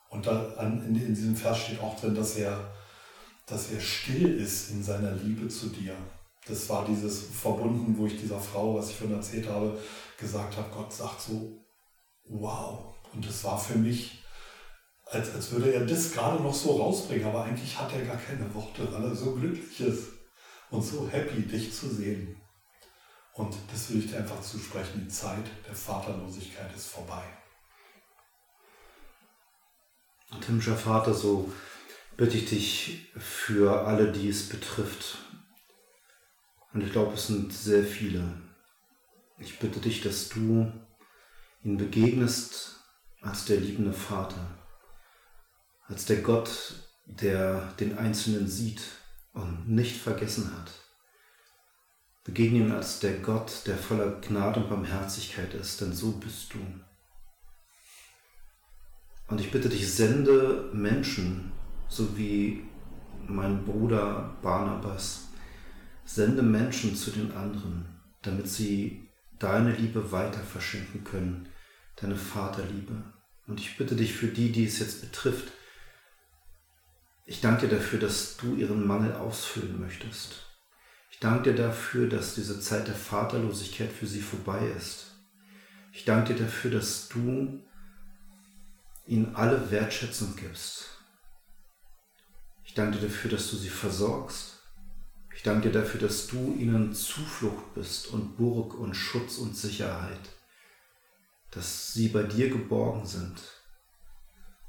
Und 0.09 0.27
da 0.27 0.53
in, 0.61 0.94
diesem 0.94 1.37
Vers 1.37 1.59
steht 1.59 1.81
auch 1.81 1.98
drin, 1.98 2.14
dass 2.14 2.37
er, 2.37 2.72
dass 3.46 3.70
er 3.70 3.81
still 3.81 4.38
ist 4.38 4.70
in 4.70 4.83
seiner 4.83 5.12
Liebe 5.12 5.48
zu 5.48 5.68
dir. 5.68 5.96
Das 6.47 6.69
war 6.69 6.85
dieses 6.85 7.23
verbunden, 7.23 7.97
wo 7.97 8.07
ich 8.07 8.21
dieser 8.21 8.41
Frau, 8.41 8.75
was 8.75 8.91
ich 8.91 8.97
vorhin 8.97 9.17
erzählt 9.17 9.49
habe, 9.49 9.79
gesagt 10.19 10.57
habe, 10.57 10.75
Gott 10.75 10.93
sagt 10.93 11.21
so, 11.21 11.65
wow. 12.25 12.95
Und 13.13 13.27
das 13.27 13.45
war 13.45 13.59
für 13.59 13.79
mich, 13.79 14.25
als, 15.05 15.33
als 15.35 15.53
würde 15.53 15.73
er 15.73 15.87
das 15.87 16.13
gerade 16.13 16.43
noch 16.43 16.55
so 16.55 16.77
rausbringen, 16.77 17.27
aber 17.27 17.45
eigentlich 17.45 17.79
hat 17.79 17.93
er 17.93 18.05
gar 18.05 18.17
keine 18.17 18.53
Worte, 18.55 18.91
weil 18.93 19.05
er 19.05 19.15
so 19.15 19.35
glücklich 19.35 19.81
ist 19.81 20.09
und 20.71 20.83
so 20.83 21.09
happy, 21.09 21.43
dich 21.43 21.73
zu 21.73 21.89
sehen. 21.89 22.41
Und 23.35 23.55
das 23.71 23.91
will 23.91 24.01
ich 24.01 24.11
dir 24.11 24.19
einfach 24.19 24.41
zusprechen, 24.41 25.03
die 25.05 25.09
Zeit 25.09 25.45
der 25.67 25.75
Vaterlosigkeit 25.75 26.75
ist 26.75 26.89
vorbei. 26.89 27.23
Und 30.31 30.45
himmlischer 30.45 30.77
Vater, 30.77 31.15
so 31.15 31.51
bitte 32.17 32.37
ich 32.37 32.49
dich 32.49 33.13
für 33.17 33.87
alle, 33.87 34.13
die 34.13 34.29
es 34.29 34.49
betrifft. 34.49 35.19
Und 36.73 36.83
ich 36.83 36.93
glaube, 36.93 37.15
es 37.15 37.27
sind 37.27 37.53
sehr 37.53 37.85
viele. 37.85 38.23
Ich 39.39 39.59
bitte 39.59 39.81
dich, 39.81 40.01
dass 40.01 40.29
du 40.29 40.73
ihnen 41.63 41.77
begegnest 41.77 42.77
als 43.21 43.45
der 43.45 43.59
liebende 43.59 43.93
Vater, 43.93 44.59
als 45.87 46.07
der 46.07 46.23
Gott, 46.23 46.75
der 47.07 47.73
den 47.79 47.99
Einzelnen 47.99 48.49
sieht 48.49 48.83
und 49.33 49.69
nicht 49.69 49.97
vergessen 50.01 50.53
hat. 50.57 50.71
Begegne 52.25 52.61
ihm 52.61 52.73
als 52.73 53.01
der 53.01 53.19
Gott, 53.19 53.67
der 53.67 53.77
voller 53.77 54.21
Gnade 54.21 54.61
und 54.61 54.71
Barmherzigkeit 54.71 55.55
ist, 55.55 55.81
denn 55.81 55.93
so 55.93 56.13
bist 56.13 56.55
du. 56.55 56.59
Und 59.29 59.41
ich 59.41 59.51
bitte 59.51 59.69
dich, 59.69 59.93
sende 59.93 60.71
Menschen, 60.73 61.53
so 61.89 62.17
wie 62.17 62.65
mein 63.27 63.65
Bruder 63.65 64.37
Barnabas, 64.43 65.32
sende 66.05 66.43
Menschen 66.43 66.97
zu 66.97 67.11
den 67.11 67.33
anderen, 67.33 67.87
damit 68.23 68.49
sie 68.49 69.09
deine 69.38 69.73
Liebe 69.73 70.12
weiter 70.12 70.41
verschenken 70.41 71.05
können, 71.05 71.49
deine 71.97 72.17
Vaterliebe. 72.17 73.03
Und 73.47 73.61
ich 73.61 73.77
bitte 73.77 73.97
dich 73.97 74.12
für 74.15 74.29
die, 74.29 74.53
die 74.53 74.65
es 74.65 74.79
jetzt 74.79 75.01
betrifft, 75.01 75.53
ich 77.25 77.41
danke 77.41 77.69
dir 77.69 77.77
dafür, 77.77 78.01
dass 78.01 78.37
du 78.37 78.57
ihren 78.57 78.87
Mangel 78.87 79.15
ausfüllen 79.15 79.81
möchtest. 79.81 80.47
Ich 81.11 81.21
danke 81.21 81.53
dir 81.53 81.62
dafür, 81.62 82.09
dass 82.09 82.35
diese 82.35 82.61
Zeit 82.61 82.88
der 82.88 82.95
Vaterlosigkeit 82.95 83.93
für 83.93 84.07
sie 84.07 84.21
vorbei 84.21 84.67
ist. 84.77 85.15
Ich 85.93 86.05
danke 86.05 86.35
dir 86.35 86.45
dafür, 86.45 86.73
dass 86.73 87.09
du 87.09 87.62
ihnen 89.07 89.37
alle 89.37 89.71
Wertschätzung 89.71 90.35
gibst. 90.37 90.88
Ich 92.65 92.75
danke 92.75 92.99
dir 92.99 93.07
dafür, 93.09 93.31
dass 93.31 93.51
du 93.51 93.57
sie 93.57 93.69
versorgst. 93.69 94.62
Ich 95.35 95.42
danke 95.42 95.71
dir 95.71 95.81
dafür, 95.81 96.01
dass 96.01 96.27
du 96.27 96.55
ihnen 96.55 96.92
Zuflucht 96.95 97.75
bist 97.75 98.09
und 98.09 98.37
Burg 98.37 98.75
und 98.75 98.95
Schutz 98.95 99.38
und 99.38 99.57
Sicherheit, 99.57 100.31
dass 101.51 101.92
sie 101.92 102.09
bei 102.09 102.23
dir 102.23 102.51
geborgen 102.51 103.07
sind 103.07 103.40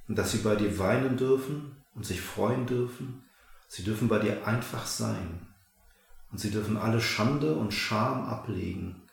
und 0.08 0.18
dass 0.18 0.32
sie 0.32 0.40
bei 0.40 0.56
dir 0.56 0.80
weinen 0.80 1.18
dürfen 1.18 1.84
und 1.94 2.06
sich 2.06 2.22
freuen 2.22 2.66
dürfen. 2.66 3.24
Sie 3.68 3.84
dürfen 3.84 4.08
bei 4.08 4.20
dir 4.20 4.48
einfach 4.48 4.86
sein 4.86 5.48
und 6.32 6.40
sie 6.40 6.52
dürfen 6.52 6.78
alle 6.78 7.02
Schande 7.02 7.56
und 7.56 7.74
Scham 7.74 8.26
ablegen. 8.26 9.04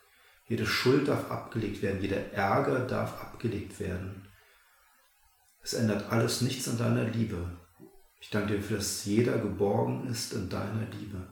Jede 0.48 0.66
Schuld 0.66 1.08
darf 1.08 1.30
abgelegt 1.30 1.82
werden, 1.82 2.00
jeder 2.00 2.32
Ärger 2.32 2.80
darf 2.80 3.20
abgelegt 3.20 3.78
werden. 3.78 4.26
Es 5.62 5.74
ändert 5.74 6.10
alles 6.10 6.40
nichts 6.40 6.68
an 6.68 6.78
deiner 6.78 7.04
Liebe. 7.04 7.58
Ich 8.20 8.30
danke 8.30 8.58
dir, 8.58 8.76
dass 8.76 9.04
jeder 9.04 9.38
geborgen 9.38 10.06
ist 10.06 10.32
in 10.32 10.48
deiner 10.48 10.86
Liebe. 10.98 11.26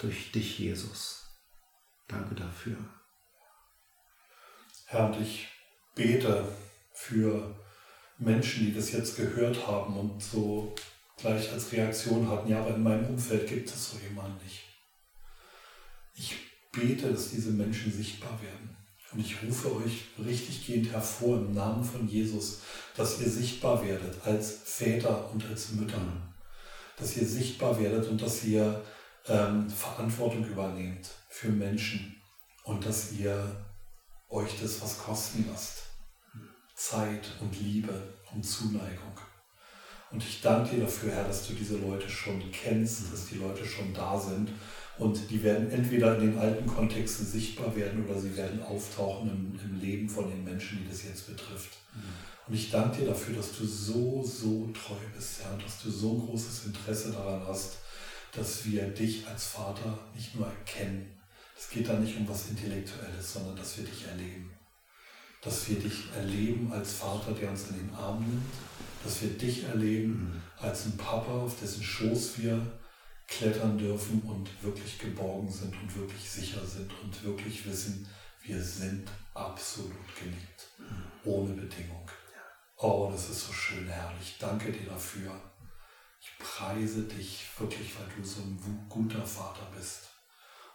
Durch 0.00 0.32
dich, 0.32 0.58
Jesus. 0.58 1.26
Danke 2.08 2.34
dafür. 2.34 2.76
Herr, 4.86 5.06
und 5.06 5.20
ich 5.20 5.48
bete 5.94 6.48
für 6.92 7.54
Menschen, 8.16 8.66
die 8.66 8.74
das 8.74 8.92
jetzt 8.92 9.16
gehört 9.16 9.66
haben 9.66 9.96
und 9.96 10.22
so 10.22 10.74
gleich 11.18 11.52
als 11.52 11.70
Reaktion 11.72 12.28
hatten, 12.28 12.48
ja, 12.48 12.60
aber 12.60 12.74
in 12.74 12.82
meinem 12.82 13.10
Umfeld 13.10 13.46
gibt 13.46 13.68
es 13.68 13.90
so 13.90 13.98
jemanden 13.98 14.42
nicht. 14.42 14.62
Ich 16.14 16.34
bete, 16.72 17.12
dass 17.12 17.30
diese 17.30 17.50
Menschen 17.50 17.92
sichtbar 17.92 18.40
werden. 18.42 18.76
Und 19.12 19.20
ich 19.20 19.42
rufe 19.42 19.76
euch 19.76 20.06
richtig 20.24 20.66
gehend 20.66 20.92
hervor 20.92 21.38
im 21.38 21.52
Namen 21.52 21.84
von 21.84 22.08
Jesus, 22.08 22.60
dass 22.96 23.20
ihr 23.20 23.28
sichtbar 23.28 23.84
werdet 23.84 24.16
als 24.24 24.60
Väter 24.64 25.30
und 25.30 25.44
als 25.46 25.72
Mütter. 25.72 26.00
Dass 26.96 27.16
ihr 27.16 27.26
sichtbar 27.26 27.78
werdet 27.78 28.08
und 28.08 28.22
dass 28.22 28.44
ihr 28.44 28.82
ähm, 29.30 29.70
Verantwortung 29.70 30.44
übernehmt 30.46 31.08
für 31.28 31.48
Menschen 31.48 32.20
und 32.64 32.84
dass 32.84 33.12
ihr 33.12 33.64
euch 34.28 34.60
das 34.60 34.80
was 34.82 34.98
kosten 34.98 35.46
lasst. 35.50 35.84
Zeit 36.74 37.30
und 37.40 37.60
Liebe 37.60 37.92
und 38.32 38.42
Zuneigung. 38.42 39.12
Und 40.10 40.22
ich 40.24 40.40
danke 40.40 40.74
dir 40.74 40.82
dafür, 40.82 41.12
Herr, 41.12 41.24
dass 41.24 41.46
du 41.46 41.54
diese 41.54 41.76
Leute 41.76 42.08
schon 42.08 42.42
kennst, 42.50 43.12
dass 43.12 43.26
die 43.26 43.36
Leute 43.36 43.64
schon 43.64 43.94
da 43.94 44.18
sind 44.18 44.50
und 44.98 45.30
die 45.30 45.42
werden 45.42 45.70
entweder 45.70 46.16
in 46.18 46.32
den 46.32 46.38
alten 46.38 46.66
Kontexten 46.66 47.24
sichtbar 47.26 47.74
werden 47.76 48.04
oder 48.04 48.18
sie 48.18 48.36
werden 48.36 48.62
auftauchen 48.62 49.30
im, 49.30 49.60
im 49.62 49.80
Leben 49.80 50.08
von 50.08 50.28
den 50.28 50.42
Menschen, 50.42 50.78
die 50.82 50.88
das 50.88 51.04
jetzt 51.04 51.28
betrifft. 51.28 51.78
Mhm. 51.94 52.02
Und 52.48 52.54
ich 52.54 52.70
danke 52.70 53.02
dir 53.02 53.06
dafür, 53.08 53.36
dass 53.36 53.56
du 53.56 53.64
so, 53.64 54.24
so 54.24 54.68
treu 54.72 54.96
bist, 55.14 55.42
Herr, 55.42 55.52
und 55.52 55.64
dass 55.64 55.80
du 55.82 55.90
so 55.90 56.14
ein 56.14 56.26
großes 56.26 56.66
Interesse 56.66 57.12
daran 57.12 57.42
hast, 57.46 57.78
dass 58.32 58.64
wir 58.64 58.88
dich 58.88 59.26
als 59.26 59.48
Vater 59.48 59.98
nicht 60.14 60.34
nur 60.34 60.46
erkennen. 60.46 61.20
Es 61.58 61.68
geht 61.68 61.88
da 61.88 61.94
nicht 61.94 62.16
um 62.16 62.28
was 62.28 62.48
Intellektuelles, 62.48 63.32
sondern 63.32 63.56
dass 63.56 63.76
wir 63.76 63.84
dich 63.84 64.06
erleben. 64.06 64.50
Dass 65.42 65.68
wir 65.68 65.78
dich 65.78 66.12
erleben 66.14 66.72
als 66.72 66.94
Vater, 66.94 67.32
der 67.32 67.50
uns 67.50 67.68
in 67.68 67.78
den 67.78 67.94
Arm 67.94 68.20
nimmt. 68.20 68.52
Dass 69.04 69.22
wir 69.22 69.30
dich 69.30 69.64
erleben 69.64 70.42
mhm. 70.58 70.64
als 70.64 70.86
ein 70.86 70.96
Papa, 70.96 71.32
auf 71.32 71.58
dessen 71.60 71.82
Schoß 71.82 72.38
wir 72.38 72.80
klettern 73.26 73.78
dürfen 73.78 74.20
und 74.22 74.48
wirklich 74.62 74.98
geborgen 74.98 75.50
sind 75.50 75.74
und 75.80 75.96
wirklich 75.96 76.28
sicher 76.28 76.64
sind 76.66 76.90
und 77.02 77.24
wirklich 77.24 77.64
wissen, 77.64 78.06
wir 78.42 78.60
sind 78.60 79.08
absolut 79.34 79.92
geliebt, 80.18 80.66
ohne 81.24 81.54
Bedingung. 81.54 82.10
Oh, 82.76 83.08
das 83.12 83.30
ist 83.30 83.46
so 83.46 83.52
schön 83.52 83.86
herrlich. 83.86 84.36
Danke 84.38 84.72
dir 84.72 84.86
dafür. 84.86 85.49
Preise 86.40 87.02
dich 87.02 87.46
wirklich, 87.58 87.94
weil 87.98 88.08
du 88.16 88.24
so 88.24 88.40
ein 88.40 88.86
guter 88.88 89.24
Vater 89.24 89.66
bist. 89.76 90.08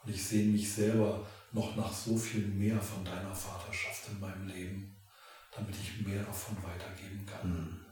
Und 0.04 0.14
ich 0.14 0.24
sehe 0.24 0.46
mich 0.46 0.72
selber 0.72 1.26
noch 1.52 1.76
nach 1.76 1.92
so 1.92 2.18
viel 2.18 2.46
mehr 2.48 2.80
von 2.80 3.04
deiner 3.04 3.34
Vaterschaft 3.34 4.10
in 4.10 4.20
meinem 4.20 4.48
Leben, 4.48 4.96
damit 5.56 5.76
ich 5.76 6.06
mehr 6.06 6.24
davon 6.24 6.56
weitergeben 6.64 7.26
kann. 7.26 7.50
Mhm. 7.50 7.86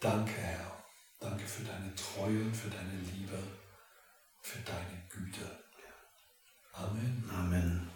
Danke, 0.00 0.32
Herr. 0.32 0.84
Danke 1.20 1.46
für 1.46 1.64
deine 1.64 1.92
Treue 1.94 2.42
und 2.42 2.56
für 2.56 2.70
deine 2.70 2.98
Liebe 3.14 3.38
für 4.48 4.58
deine 4.64 5.02
Güte. 5.10 5.44
Amen. 6.72 7.24
Amen. 7.36 7.88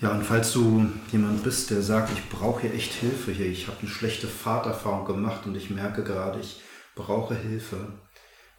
Ja, 0.00 0.10
und 0.10 0.24
falls 0.24 0.52
du 0.52 0.86
jemand 1.12 1.44
bist, 1.44 1.70
der 1.70 1.80
sagt, 1.80 2.12
ich 2.12 2.28
brauche 2.28 2.62
hier 2.62 2.74
echt 2.74 2.92
Hilfe 2.92 3.30
hier, 3.30 3.46
ich 3.46 3.68
habe 3.68 3.78
eine 3.80 3.88
schlechte 3.88 4.26
Vatererfahrung 4.26 5.06
gemacht 5.06 5.46
und 5.46 5.54
ich 5.54 5.70
merke 5.70 6.02
gerade, 6.02 6.40
ich 6.40 6.60
brauche 6.94 7.34
Hilfe, 7.34 7.88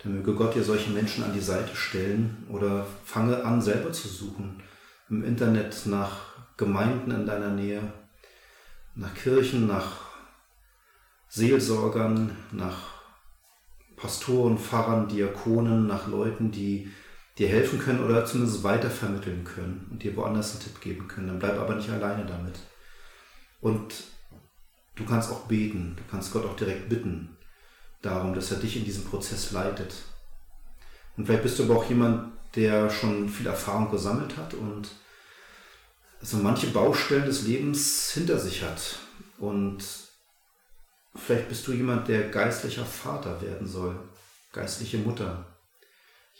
dann 0.01 0.15
möge 0.15 0.33
Gott 0.33 0.55
dir 0.55 0.63
solche 0.63 0.91
Menschen 0.91 1.23
an 1.23 1.33
die 1.33 1.39
Seite 1.39 1.75
stellen 1.75 2.45
oder 2.49 2.85
fange 3.05 3.43
an, 3.43 3.61
selber 3.61 3.91
zu 3.91 4.07
suchen 4.07 4.61
im 5.09 5.23
Internet 5.23 5.85
nach 5.85 6.21
Gemeinden 6.57 7.11
in 7.11 7.25
deiner 7.25 7.49
Nähe, 7.49 7.81
nach 8.95 9.13
Kirchen, 9.13 9.67
nach 9.67 10.01
Seelsorgern, 11.29 12.35
nach 12.51 12.93
Pastoren, 13.95 14.57
Pfarrern, 14.57 15.07
Diakonen, 15.07 15.87
nach 15.87 16.07
Leuten, 16.07 16.51
die 16.51 16.91
dir 17.37 17.47
helfen 17.47 17.79
können 17.79 18.03
oder 18.03 18.25
zumindest 18.25 18.63
weitervermitteln 18.63 19.43
können 19.43 19.87
und 19.89 20.03
dir 20.03 20.15
woanders 20.15 20.51
einen 20.51 20.63
Tipp 20.63 20.81
geben 20.81 21.07
können. 21.07 21.27
Dann 21.27 21.39
bleib 21.39 21.57
aber 21.59 21.75
nicht 21.75 21.89
alleine 21.89 22.25
damit. 22.25 22.59
Und 23.61 23.93
du 24.95 25.05
kannst 25.05 25.31
auch 25.31 25.47
beten, 25.47 25.95
du 25.95 26.03
kannst 26.11 26.31
Gott 26.33 26.45
auch 26.45 26.55
direkt 26.55 26.89
bitten 26.89 27.37
darum, 28.03 28.35
dass 28.35 28.51
er 28.51 28.59
dich 28.59 28.77
in 28.77 28.85
diesem 28.85 29.05
Prozess 29.05 29.51
leitet. 29.51 29.95
Und 31.17 31.25
vielleicht 31.25 31.43
bist 31.43 31.57
du 31.57 31.63
aber 31.63 31.77
auch 31.77 31.89
jemand, 31.89 32.33
der 32.55 32.91
schon 32.91 33.27
viel 33.27 33.47
Erfahrung 33.47 33.89
gesammelt 33.89 34.37
hat 34.37 34.53
und 34.53 34.89
also 36.21 36.37
manche 36.37 36.67
Baustellen 36.67 37.25
des 37.25 37.47
Lebens 37.47 38.11
hinter 38.13 38.37
sich 38.37 38.61
hat. 38.61 38.99
Und 39.39 39.83
vielleicht 41.15 41.49
bist 41.49 41.65
du 41.65 41.73
jemand, 41.73 42.07
der 42.07 42.29
geistlicher 42.29 42.85
Vater 42.85 43.41
werden 43.41 43.67
soll, 43.67 43.97
geistliche 44.51 44.99
Mutter, 44.99 45.47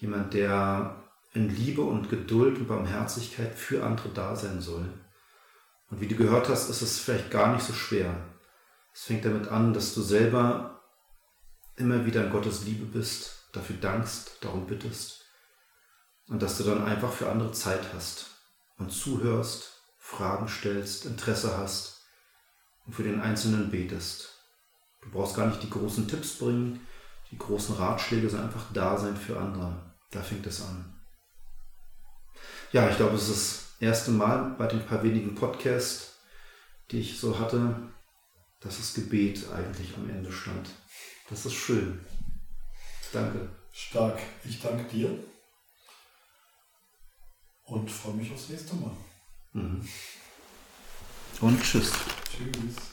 Jemand, 0.04 0.34
der 0.34 1.02
in 1.34 1.50
Liebe 1.50 1.82
und 1.82 2.10
Geduld 2.10 2.58
und 2.58 2.68
Barmherzigkeit 2.68 3.56
für 3.56 3.84
andere 3.84 4.10
da 4.10 4.36
sein 4.36 4.60
soll. 4.60 4.86
Und 5.90 6.02
wie 6.02 6.08
du 6.08 6.16
gehört 6.16 6.50
hast, 6.50 6.70
ist 6.70 6.82
es 6.82 7.00
vielleicht 7.00 7.32
gar 7.32 7.54
nicht 7.54 7.66
so 7.66 7.74
schwer. 7.74 8.16
Es 8.94 9.04
fängt 9.04 9.24
damit 9.24 9.48
an, 9.48 9.74
dass 9.74 9.94
du 9.94 10.02
selber 10.02 10.73
immer 11.76 12.06
wieder 12.06 12.26
in 12.26 12.32
Gottes 12.32 12.64
Liebe 12.66 12.86
bist, 12.86 13.48
dafür 13.52 13.78
dankst, 13.78 14.38
darum 14.42 14.68
bittest 14.68 15.24
und 16.28 16.42
dass 16.42 16.58
du 16.58 16.64
dann 16.64 16.84
einfach 16.84 17.12
für 17.12 17.30
andere 17.30 17.52
Zeit 17.52 17.94
hast 17.94 18.28
und 18.78 18.92
zuhörst, 18.92 19.82
Fragen 19.98 20.48
stellst, 20.48 21.06
Interesse 21.06 21.58
hast 21.58 22.02
und 22.86 22.94
für 22.94 23.04
den 23.04 23.22
Einzelnen 23.22 23.72
betest. 23.72 24.30
Du 25.02 25.10
brauchst 25.12 25.36
gar 25.36 25.48
nicht 25.48 25.64
die 25.64 25.70
großen 25.70 26.08
Tipps 26.08 26.38
bringen, 26.38 26.86
die 27.32 27.38
großen 27.38 27.76
Ratschläge, 27.76 28.30
sondern 28.30 28.48
einfach 28.48 28.66
da 28.74 28.98
sein 28.98 29.18
für 29.18 29.40
andere. 29.40 29.94
Da 30.12 30.22
fängt 30.22 30.46
es 30.46 30.62
an. 30.62 30.94
Ja, 32.72 32.90
ich 32.90 32.98
glaube, 32.98 33.16
es 33.16 33.30
ist 33.30 33.32
das 33.32 33.82
erste 33.82 34.12
Mal 34.12 34.56
bei 34.58 34.68
den 34.68 34.86
paar 34.86 35.04
wenigen 35.04 35.36
Podcasts, 35.36 36.20
die 36.92 37.00
ich 37.00 37.20
so 37.20 37.40
hatte, 37.40 37.76
dass 38.60 38.78
das 38.78 38.94
Gebet 38.94 39.50
eigentlich 39.52 39.96
am 39.98 40.10
Ende 40.10 40.32
stand. 40.32 40.70
Das 41.30 41.46
ist 41.46 41.54
schön. 41.54 42.00
Danke. 43.12 43.50
Stark. 43.72 44.20
Ich 44.44 44.62
danke 44.62 44.84
dir 44.86 45.18
und 47.66 47.90
freue 47.90 48.14
mich 48.14 48.32
aufs 48.32 48.50
nächste 48.50 48.76
Mal. 48.76 48.96
Mhm. 49.54 49.88
Und 51.42 51.64
tschüss. 51.64 51.92
Tschüss. 52.30 52.93